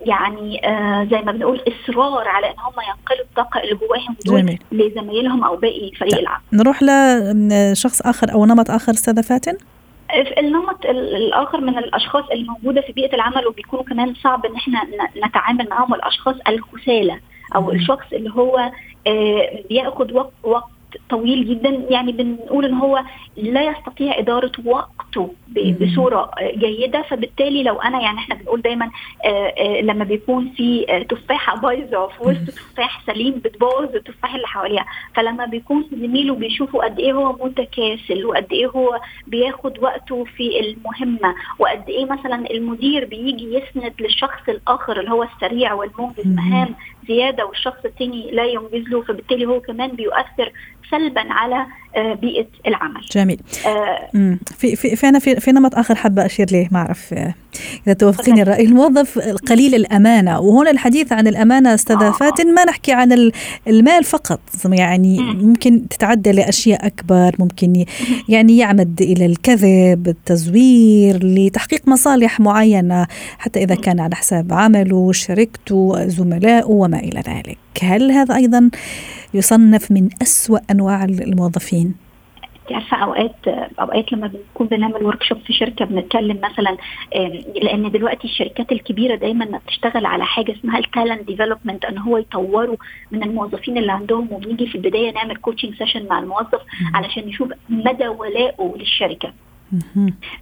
يعني 0.06 0.60
زي 1.10 1.22
ما 1.22 1.32
بنقول 1.32 1.60
إصرار 1.68 2.28
على 2.28 2.46
إن 2.46 2.58
هم 2.58 2.72
ينقلوا 2.88 3.24
الطاقة 3.30 3.60
اللي 3.62 3.74
جواهم 3.74 4.16
دول 4.26 4.58
لزمايلهم 4.72 5.44
أو 5.44 5.56
باقي 5.56 5.90
فريق 6.00 6.18
العمل 6.18 6.40
نروح 6.52 6.82
لشخص 6.82 8.02
آخر 8.02 8.32
أو 8.32 8.46
نمط 8.46 8.70
آخر 8.70 8.92
أستاذة 8.92 9.20
فاتن؟ 9.20 9.56
النمط 10.38 10.86
الآخر 10.86 11.60
من 11.60 11.78
الأشخاص 11.78 12.24
اللي 12.32 12.44
موجودة 12.48 12.80
في 12.80 12.92
بيئة 12.92 13.14
العمل 13.14 13.46
وبيكونوا 13.46 13.84
كمان 13.84 14.14
صعب 14.14 14.46
إن 14.46 14.54
إحنا 14.56 14.80
نتعامل 15.26 15.68
معاهم 15.70 15.94
الاشخاص 15.94 16.36
الكسالى 16.48 17.20
أو 17.56 17.72
الشخص 17.72 18.06
اللي 18.12 18.30
هو 18.30 18.70
بياخد 19.68 20.12
وقت 20.12 20.32
وقت 20.42 20.64
طويل 21.10 21.48
جدا. 21.48 21.68
يعني 21.90 22.12
بنقول 22.12 22.64
إن 22.64 22.74
هو 22.74 23.00
لا 23.36 23.62
يستطيع 23.62 24.18
إدارة 24.18 24.52
وقته 25.16 25.74
بصورة 25.80 26.30
جيدة. 26.56 27.02
فبالتالي 27.02 27.62
لو 27.62 27.80
أنا 27.80 28.00
يعني 28.00 28.18
إحنا 28.18 28.34
بنقول 28.34 28.62
دايما 28.62 28.90
آه، 29.24 29.28
آه، 29.58 29.80
لما 29.80 30.04
بيكون 30.04 30.52
في 30.56 30.86
آه، 30.88 31.02
تفاحه 31.02 31.56
بايظه 31.56 32.06
في 32.06 32.22
وسط 32.22 32.50
تفاح 32.50 33.02
سليم 33.06 33.34
بتبوظ 33.44 33.94
التفاح 33.94 34.34
اللي 34.34 34.46
حواليها. 34.46 34.86
فلما 35.14 35.44
بيكون 35.46 35.84
زميله 35.92 36.34
بيشوفوا 36.34 36.84
قد 36.84 36.98
إيه 36.98 37.12
هو 37.12 37.32
متكاسل 37.32 38.26
وقد 38.26 38.46
إيه 38.52 38.66
هو 38.66 39.00
بياخد 39.26 39.78
وقته 39.78 40.24
في 40.24 40.60
المهمة 40.60 41.34
وقد 41.58 41.88
إيه 41.88 42.04
مثلا 42.04 42.50
المدير 42.50 43.04
بيجي 43.04 43.54
يسند 43.54 43.92
للشخص 44.00 44.48
الآخر 44.48 45.00
اللي 45.00 45.10
هو 45.10 45.22
السريع 45.22 45.72
والمنجز 45.72 46.26
مهام 46.26 46.74
زيادة 47.08 47.46
والشخص 47.46 47.84
الثاني 47.84 48.30
لا 48.30 48.44
ينجز 48.44 48.88
له. 48.88 49.02
فبالتالي 49.02 49.46
هو 49.46 49.60
كمان 49.60 49.90
بيؤثر 49.90 50.52
سلبا 50.90 51.32
على 51.32 51.66
آه، 51.96 52.14
بيئة 52.14 52.46
العمل. 52.66 53.00
جميل. 53.12 53.40
آه 53.66 54.08
في 54.58 54.76
في 54.76 54.96
في 54.96 55.20
في, 55.20 55.40
في 55.40 55.52
نمط 55.52 55.74
اخر 55.74 55.94
حابه 55.94 56.26
أشير 56.26 56.46
ليه 56.52 56.68
ما 56.72 56.78
أعرف 56.78 57.14
إذا 57.86 57.94
توافقيني 57.94 58.42
الرأي. 58.42 58.64
الموظف 58.64 59.18
قليل 59.18 59.74
الأمانة. 59.74 60.40
وهنا 60.40 60.70
الحديث 60.70 61.12
عن 61.12 61.26
الأمانة 61.26 61.74
أستاذة 61.74 62.08
آه. 62.08 62.10
فاتن 62.10 62.54
ما 62.54 62.64
نحكي 62.64 62.92
عن 62.92 63.30
المال 63.68 64.04
فقط. 64.04 64.40
يعني 64.64 65.20
ممكن 65.20 65.88
تتعدى 65.88 66.32
لأشياء 66.32 66.86
أكبر 66.86 67.36
ممكن 67.38 67.84
يعني 68.28 68.58
يعمد 68.58 69.02
إلى 69.02 69.26
الكذب 69.26 70.08
التزوير 70.08 71.26
لتحقيق 71.26 71.88
مصالح 71.88 72.40
معينة 72.40 73.06
حتى 73.38 73.64
إذا 73.64 73.74
كان 73.74 74.00
على 74.00 74.14
حساب 74.14 74.52
عمله 74.52 75.12
شركته 75.12 76.08
زملائه 76.08 76.64
وما 76.64 76.98
إلى 76.98 77.22
ذلك. 77.28 77.58
هل 77.82 78.12
هذا 78.12 78.34
أيضا 78.34 78.70
يصنف 79.34 79.90
من 79.90 80.08
أسوأ 80.22 80.58
أنواع 80.70 81.04
الموظفين؟ 81.04 82.03
عارفة 82.70 82.96
أوقات 82.96 83.48
أوقات 83.80 84.12
لما 84.12 84.26
بنكون 84.26 84.66
بنعمل 84.66 85.04
workshop 85.04 85.38
في 85.38 85.52
شركة 85.52 85.84
بنتكلم 85.84 86.40
مثلا 86.42 86.76
لأن 87.62 87.90
دلوقتي 87.90 88.24
الشركات 88.28 88.72
الكبيرة 88.72 89.14
دايما 89.14 89.58
بتشتغل 89.66 90.06
على 90.06 90.24
حاجة 90.24 90.52
اسمها 90.52 90.78
ال 90.78 90.85
talent 90.85 91.26
development 91.26 91.84
إن 91.84 91.98
هو 91.98 92.18
يطوروا 92.18 92.76
من 93.10 93.22
الموظفين 93.22 93.78
اللي 93.78 93.92
عندهم 93.92 94.32
وبنيجي 94.32 94.66
في 94.66 94.74
البداية 94.74 95.12
نعمل 95.12 95.36
coaching 95.36 95.74
session 95.74 96.06
مع 96.08 96.18
الموظف 96.18 96.60
علشان 96.94 97.26
نشوف 97.26 97.52
مدى 97.68 98.08
ولائه 98.08 98.74
للشركة. 98.76 99.32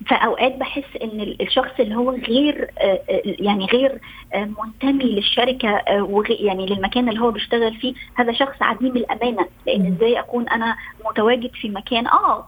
فأوقات 0.07 0.57
بحس 0.57 0.97
إن 1.03 1.37
الشخص 1.41 1.81
اللي 1.81 1.95
هو 1.95 2.11
غير 2.11 2.71
آه، 2.79 3.01
آه، 3.11 3.23
يعني 3.25 3.67
غير 3.67 3.99
آه، 4.35 4.51
منتمي 4.65 5.05
للشركة 5.05 5.83
يعني 6.29 6.67
للمكان 6.67 7.09
اللي 7.09 7.21
هو 7.21 7.31
بيشتغل 7.31 7.75
فيه 7.75 7.95
هذا 8.15 8.33
شخص 8.33 8.57
عديم 8.61 8.97
الأمانة. 8.97 9.47
لأن 9.67 9.87
إزاي 9.87 10.21
أكون 10.21 10.49
أنا 10.49 10.77
متواجد 11.11 11.51
في 11.61 11.69
مكان؟ 11.69 12.07
آه 12.07 12.47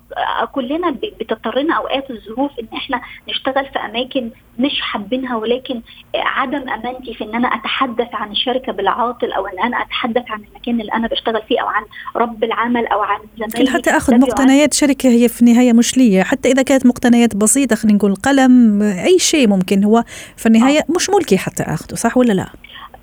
كلنا 0.52 0.90
بتضطرنا 1.20 1.74
أوقات 1.74 2.10
الظروف 2.10 2.50
إن 2.60 2.76
إحنا 2.76 3.00
نشتغل 3.28 3.66
في 3.66 3.78
أماكن 3.78 4.30
مش 4.58 4.80
حابينها 4.80 5.36
ولكن 5.36 5.80
عدم 6.14 6.68
أمانتي 6.68 7.14
في 7.14 7.24
إن 7.24 7.34
أنا 7.34 7.48
أتحدث 7.48 8.08
عن 8.12 8.30
الشركة 8.30 8.72
بالعاطل 8.72 9.32
أو 9.32 9.46
إن 9.46 9.58
أنا 9.58 9.82
أتحدث 9.82 10.30
عن 10.30 10.44
المكان 10.44 10.80
اللي 10.80 10.92
أنا 10.92 11.08
بشتغل 11.08 11.42
فيه 11.48 11.60
أو 11.60 11.66
عن 11.66 11.82
رب 12.16 12.44
العمل 12.44 12.86
أو 12.86 13.00
عن 13.00 13.20
زمايلي 13.38 13.70
حتى 13.70 13.90
آخذ 13.90 14.18
مقتنيات 14.18 14.74
شركة 14.74 15.08
هي 15.08 15.28
في 15.28 15.40
النهاية 15.40 15.72
مش 15.72 15.96
لي 15.98 16.24
حتى 16.24 16.50
إذا 16.50 16.62
كانت 16.74 16.86
مقتنيات 16.86 17.36
بسيطة 17.36 17.76
خلينا 17.76 17.96
نقول 17.98 18.14
قلم 18.14 18.82
أي 18.82 19.18
شيء 19.18 19.48
ممكن 19.48 19.84
هو 19.84 20.04
في 20.36 20.46
النهاية 20.46 20.78
آه. 20.78 20.92
مش 20.96 21.10
ملكي 21.10 21.38
حتى 21.38 21.62
أخذه 21.62 21.94
صح 21.94 22.16
ولا 22.16 22.32
لا؟ 22.32 22.46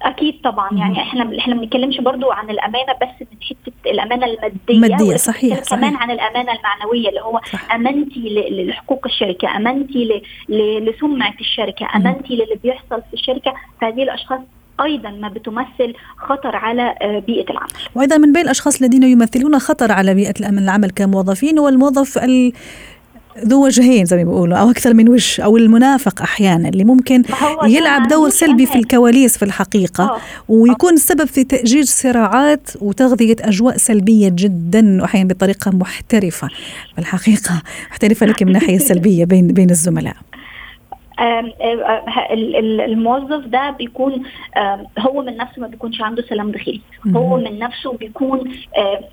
أكيد 0.01 0.41
طبعا 0.43 0.69
يعني 0.73 1.01
إحنا 1.01 1.37
إحنا 1.39 1.55
ما 1.55 1.61
بنتكلمش 1.61 1.97
برضو 1.97 2.31
عن 2.31 2.49
الأمانة 2.49 2.93
بس 3.01 3.27
من 3.31 3.37
حتة 3.41 3.91
الأمانة 3.91 4.25
المادية 4.25 4.57
الماديه 4.69 5.15
صحيح, 5.15 5.63
صحيح 5.63 5.79
كمان 5.79 5.95
عن 5.95 6.11
الأمانة 6.11 6.51
المعنوية 6.51 7.09
اللي 7.09 7.21
هو 7.21 7.39
صح. 7.53 7.73
أمانتي 7.73 8.45
لحقوق 8.49 9.05
الشركة 9.05 9.57
أمانتي 9.57 10.21
لسمعة 10.49 11.33
الشركة 11.39 11.87
أمانتي 11.95 12.33
للي 12.33 12.59
بيحصل 12.63 13.01
في 13.09 13.13
الشركة 13.13 13.53
فهذه 13.81 14.03
الأشخاص 14.03 14.39
أيضا 14.83 15.09
ما 15.09 15.29
بتمثل 15.29 15.93
خطر 16.17 16.55
على 16.55 16.95
آه، 17.01 17.19
بيئة 17.19 17.51
العمل. 17.51 17.69
وأيضا 17.95 18.17
من 18.17 18.33
بين 18.33 18.41
الأشخاص 18.41 18.81
الذين 18.81 19.03
يمثلون 19.03 19.59
خطر 19.59 19.91
على 19.91 20.13
بيئة 20.13 20.33
العمل 20.39 20.89
كموظفين 20.89 21.59
هو 21.59 21.67
الموظف 21.69 22.17
ذو 23.45 23.65
وجهين 23.65 24.05
زي 24.05 24.17
ما 24.17 24.23
بيقولوا 24.23 24.57
أو 24.57 24.69
أكثر 24.69 24.93
من 24.93 25.09
وجه 25.09 25.41
أو 25.43 25.57
المنافق 25.57 26.21
أحيانا 26.21 26.69
اللي 26.69 26.83
ممكن 26.83 27.23
يلعب 27.63 28.07
دور 28.07 28.29
سلبي 28.29 28.65
في 28.65 28.75
الكواليس 28.75 29.37
في 29.37 29.45
الحقيقة 29.45 30.03
أوه. 30.03 30.19
ويكون 30.49 30.93
السبب 30.93 31.25
في 31.25 31.43
تأجيج 31.43 31.85
صراعات 31.85 32.69
وتغذية 32.81 33.35
أجواء 33.41 33.77
سلبية 33.77 34.29
جدا 34.29 35.01
واحيانا 35.01 35.33
بطريقة 35.33 35.71
محترفة. 35.71 36.47
في 36.95 36.99
الحقيقة 36.99 37.61
محترفة 37.91 38.25
لكن 38.25 38.45
من 38.45 38.55
الناحية 38.55 38.75
السلبية 38.75 39.25
بين 39.25 39.47
بين 39.47 39.69
الزملاء. 39.69 40.15
الموظف 42.85 43.45
ده 43.45 43.69
بيكون 43.69 44.23
هو 44.99 45.21
من 45.21 45.37
نفسه 45.37 45.61
ما 45.61 45.67
بيكونش 45.67 46.01
عنده 46.01 46.21
سلام 46.21 46.51
داخلي. 46.51 46.81
هو 47.15 47.37
من 47.37 47.59
نفسه 47.59 47.93
بيكون 47.93 48.51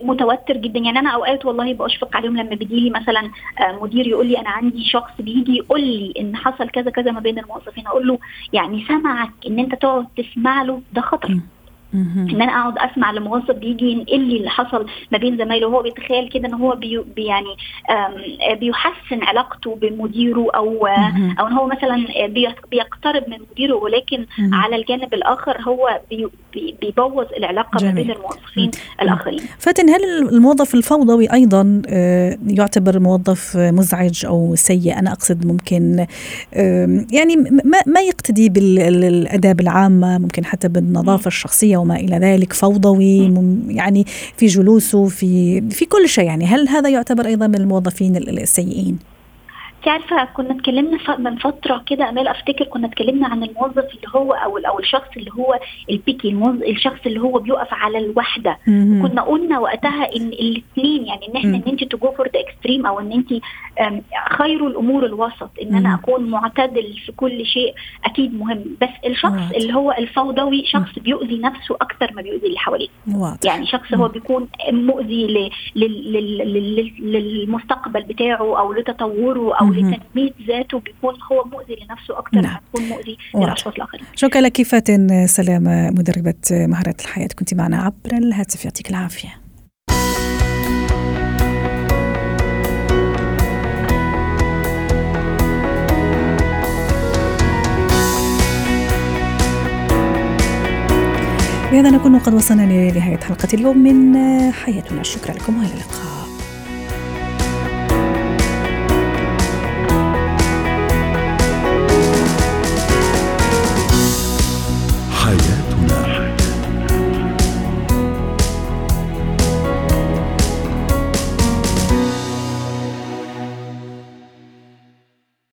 متوتر 0.03 0.57
جدا. 0.57 0.79
يعني 0.81 0.99
أنا 0.99 1.11
أوقات 1.11 1.47
والله 1.47 1.75
بشفق 1.75 2.17
عليهم 2.17 2.37
لما 2.37 2.55
بيجي 2.55 2.81
لي 2.81 2.91
مثلا 2.91 3.31
مدير 3.83 4.07
يقول 4.07 4.27
لي 4.27 4.39
أنا 4.39 4.51
عندي 4.51 4.85
شخص 4.85 5.13
بيجي 5.19 5.57
يقول 5.57 5.81
لي 5.81 6.15
إن 6.21 6.37
حصل 6.37 6.69
كذا 6.69 6.91
كذا 6.91 7.13
ما 7.13 7.21
بين 7.21 7.39
الموظفين. 7.39 7.87
أقول 7.87 8.09
له 8.09 8.19
يعني 8.53 8.85
سمعك 8.89 9.31
إن 9.47 9.59
أنت 9.59 9.75
تقعد 9.75 10.07
تسمع 10.17 10.63
له 10.63 10.83
ده 10.93 11.01
خطر. 11.01 11.41
إن 11.95 12.43
أنا 12.43 12.53
أقعد 12.53 12.91
أسمع 12.91 13.11
لموظف 13.11 13.51
بيجي 13.51 13.91
ينقل 13.91 14.21
لي 14.21 14.37
اللي 14.37 14.51
حصل 14.51 14.87
ما 15.13 15.19
بين 15.19 15.37
زمايله 15.37 15.67
وهو 15.67 15.83
بيتخيل 15.83 16.29
كده 16.29 16.49
إن 16.49 16.55
هو 16.55 16.77
بي 16.77 17.05
يعني 17.17 17.57
بيحسن 18.61 19.23
علاقته 19.23 19.79
بمديره 19.83 20.47
أو 20.55 20.87
أو 21.41 21.47
إن 21.47 21.53
هو 21.53 21.67
مثلا 21.67 22.07
بيقترب 22.71 23.29
من 23.29 23.39
مديره 23.53 23.75
ولكن 23.75 24.27
على 24.53 24.77
الجانب 24.77 25.15
الآخر 25.15 25.61
هو 25.63 26.01
بيبوظ 26.55 27.27
العلاقة 27.37 27.85
ما 27.85 27.91
بين 27.91 28.11
الموظفين 28.11 28.71
الآخرين. 29.03 29.41
فاتن 29.59 29.89
هل 29.89 30.29
الموظف 30.33 30.75
الفوضوي 30.75 31.33
أيضا 31.33 31.83
آه، 31.89 32.39
يعتبر 32.47 32.99
موظف 32.99 33.57
مزعج 33.57 34.27
أو 34.27 34.55
سيء؟ 34.55 34.99
أنا 34.99 35.13
أقصد 35.13 35.47
ممكن 35.47 36.07
يعني 37.13 37.37
ما 37.65 37.79
ما 37.87 38.01
يقتدي 38.01 38.49
بالاداب 38.49 39.61
العامة 39.61 40.19
ممكن 40.19 40.45
حتى 40.45 40.69
بالنظافة 40.69 41.27
الشخصية 41.29 41.78
وما 41.79 41.97
إلى 41.97 42.17
ذلك 42.17 42.53
فوضوي 42.53 43.35
يعني 43.69 44.05
في 44.37 44.47
جلوسه 44.47 45.07
في 45.07 45.61
في 45.71 45.85
كل 45.85 46.09
شيء 46.09 46.25
يعني 46.25 46.47
هل 46.47 46.69
هذا 46.69 46.89
يعتبر 46.89 47.27
أيضا 47.27 47.47
من 47.47 47.55
الموظفين 47.55 48.17
السيئين؟ 48.17 48.99
عارفة 49.87 50.25
كنا 50.25 50.51
اتكلمنا 50.55 50.99
من 51.19 51.37
فترة 51.37 51.83
كده 51.87 52.09
أمال 52.09 52.29
أفتكر 52.29 52.65
كنا 52.65 52.87
اتكلمنا 52.87 53.29
عن 53.29 53.43
الموظف 53.43 53.79
اللي 53.79 54.09
هو 54.17 54.33
أو 54.33 54.59
أو 54.59 54.79
الشخص 54.79 55.09
اللي 55.17 55.31
هو 55.39 55.59
ال 55.91 55.97
picky 55.97 56.29
الشخص 56.69 56.99
اللي 57.07 57.21
هو 57.21 57.39
بيقف 57.39 57.75
على 57.75 57.99
الوحدة. 57.99 58.59
كنا 59.03 59.23
قلنا 59.23 59.59
وقتها 59.59 60.17
إن 60.17 60.29
الاثنين 60.29 61.07
يعني 61.07 61.29
إن 61.29 61.37
إحنا 61.37 61.57
إن 61.57 61.63
انت 61.67 61.85
to 61.85 61.99
go 61.99 62.11
for 62.13 62.29
the 62.29 62.41
extreme 62.41 62.87
أو 62.87 63.01
إن 63.01 63.13
انت 63.13 63.33
خير 64.31 64.67
الأمور 64.67 65.07
الوسط 65.07 65.51
إن 65.63 65.75
أنا 65.75 65.95
أكون 65.95 66.31
معتدل 66.31 66.93
في 67.07 67.13
كل 67.13 67.47
شيء 67.47 67.75
أكيد 68.05 68.35
مهم. 68.35 68.65
بس 68.83 68.89
الشخص 69.07 69.53
اللي 69.57 69.75
هو 69.75 69.93
الفوضوي 69.93 70.65
شخص 70.67 70.99
بيؤذي 70.99 71.39
نفسه 71.39 71.75
أكثر 71.75 72.13
ما 72.17 72.23
بيؤذي 72.23 72.47
اللي 72.47 72.59
حواليه. 72.59 72.89
يعني 73.45 73.67
شخص 73.67 73.95
هو 73.95 74.09
بيكون 74.09 74.49
مؤذي 74.71 75.51
للمستقبل 77.01 78.03
بتاعه 78.03 78.59
أو 78.59 78.73
لتطوره 78.73 79.55
أو 79.69 79.73
لتنميه 79.73 80.31
ذاته 80.49 80.79
بيكون 80.79 81.15
هو 81.33 81.45
مؤذي 81.45 81.75
لنفسه 81.75 82.19
أكثر 82.19 82.41
نعم. 82.41 82.53
ما 82.53 82.61
يكون 82.69 82.89
مؤذي 82.89 83.19
للأشخاص 83.35 83.75
الآخرين. 83.75 84.05
شكرا 84.17 84.41
لك. 84.41 84.63
فاتن 84.63 85.27
سلامه 85.27 85.91
مدربة 85.91 86.35
مهارات 86.51 87.01
الحياة؟ 87.01 87.29
كنت 87.39 87.55
معنا 87.55 87.83
عبر 87.83 88.19
الهاتف. 88.19 88.65
يعطيك 88.65 88.91
العافية. 88.91 89.29
بهذا 101.73 101.91
نكون 101.91 102.19
قد 102.19 102.35
وصلنا 102.35 102.63
لنهاية 102.63 103.17
حلقة 103.17 103.49
اليوم 103.55 103.79
من 103.79 104.17
حياتنا. 104.53 105.03
شكرا 105.03 105.33
لكم. 105.33 105.59
وإلى 105.59 105.73
اللقاء. 105.73 106.08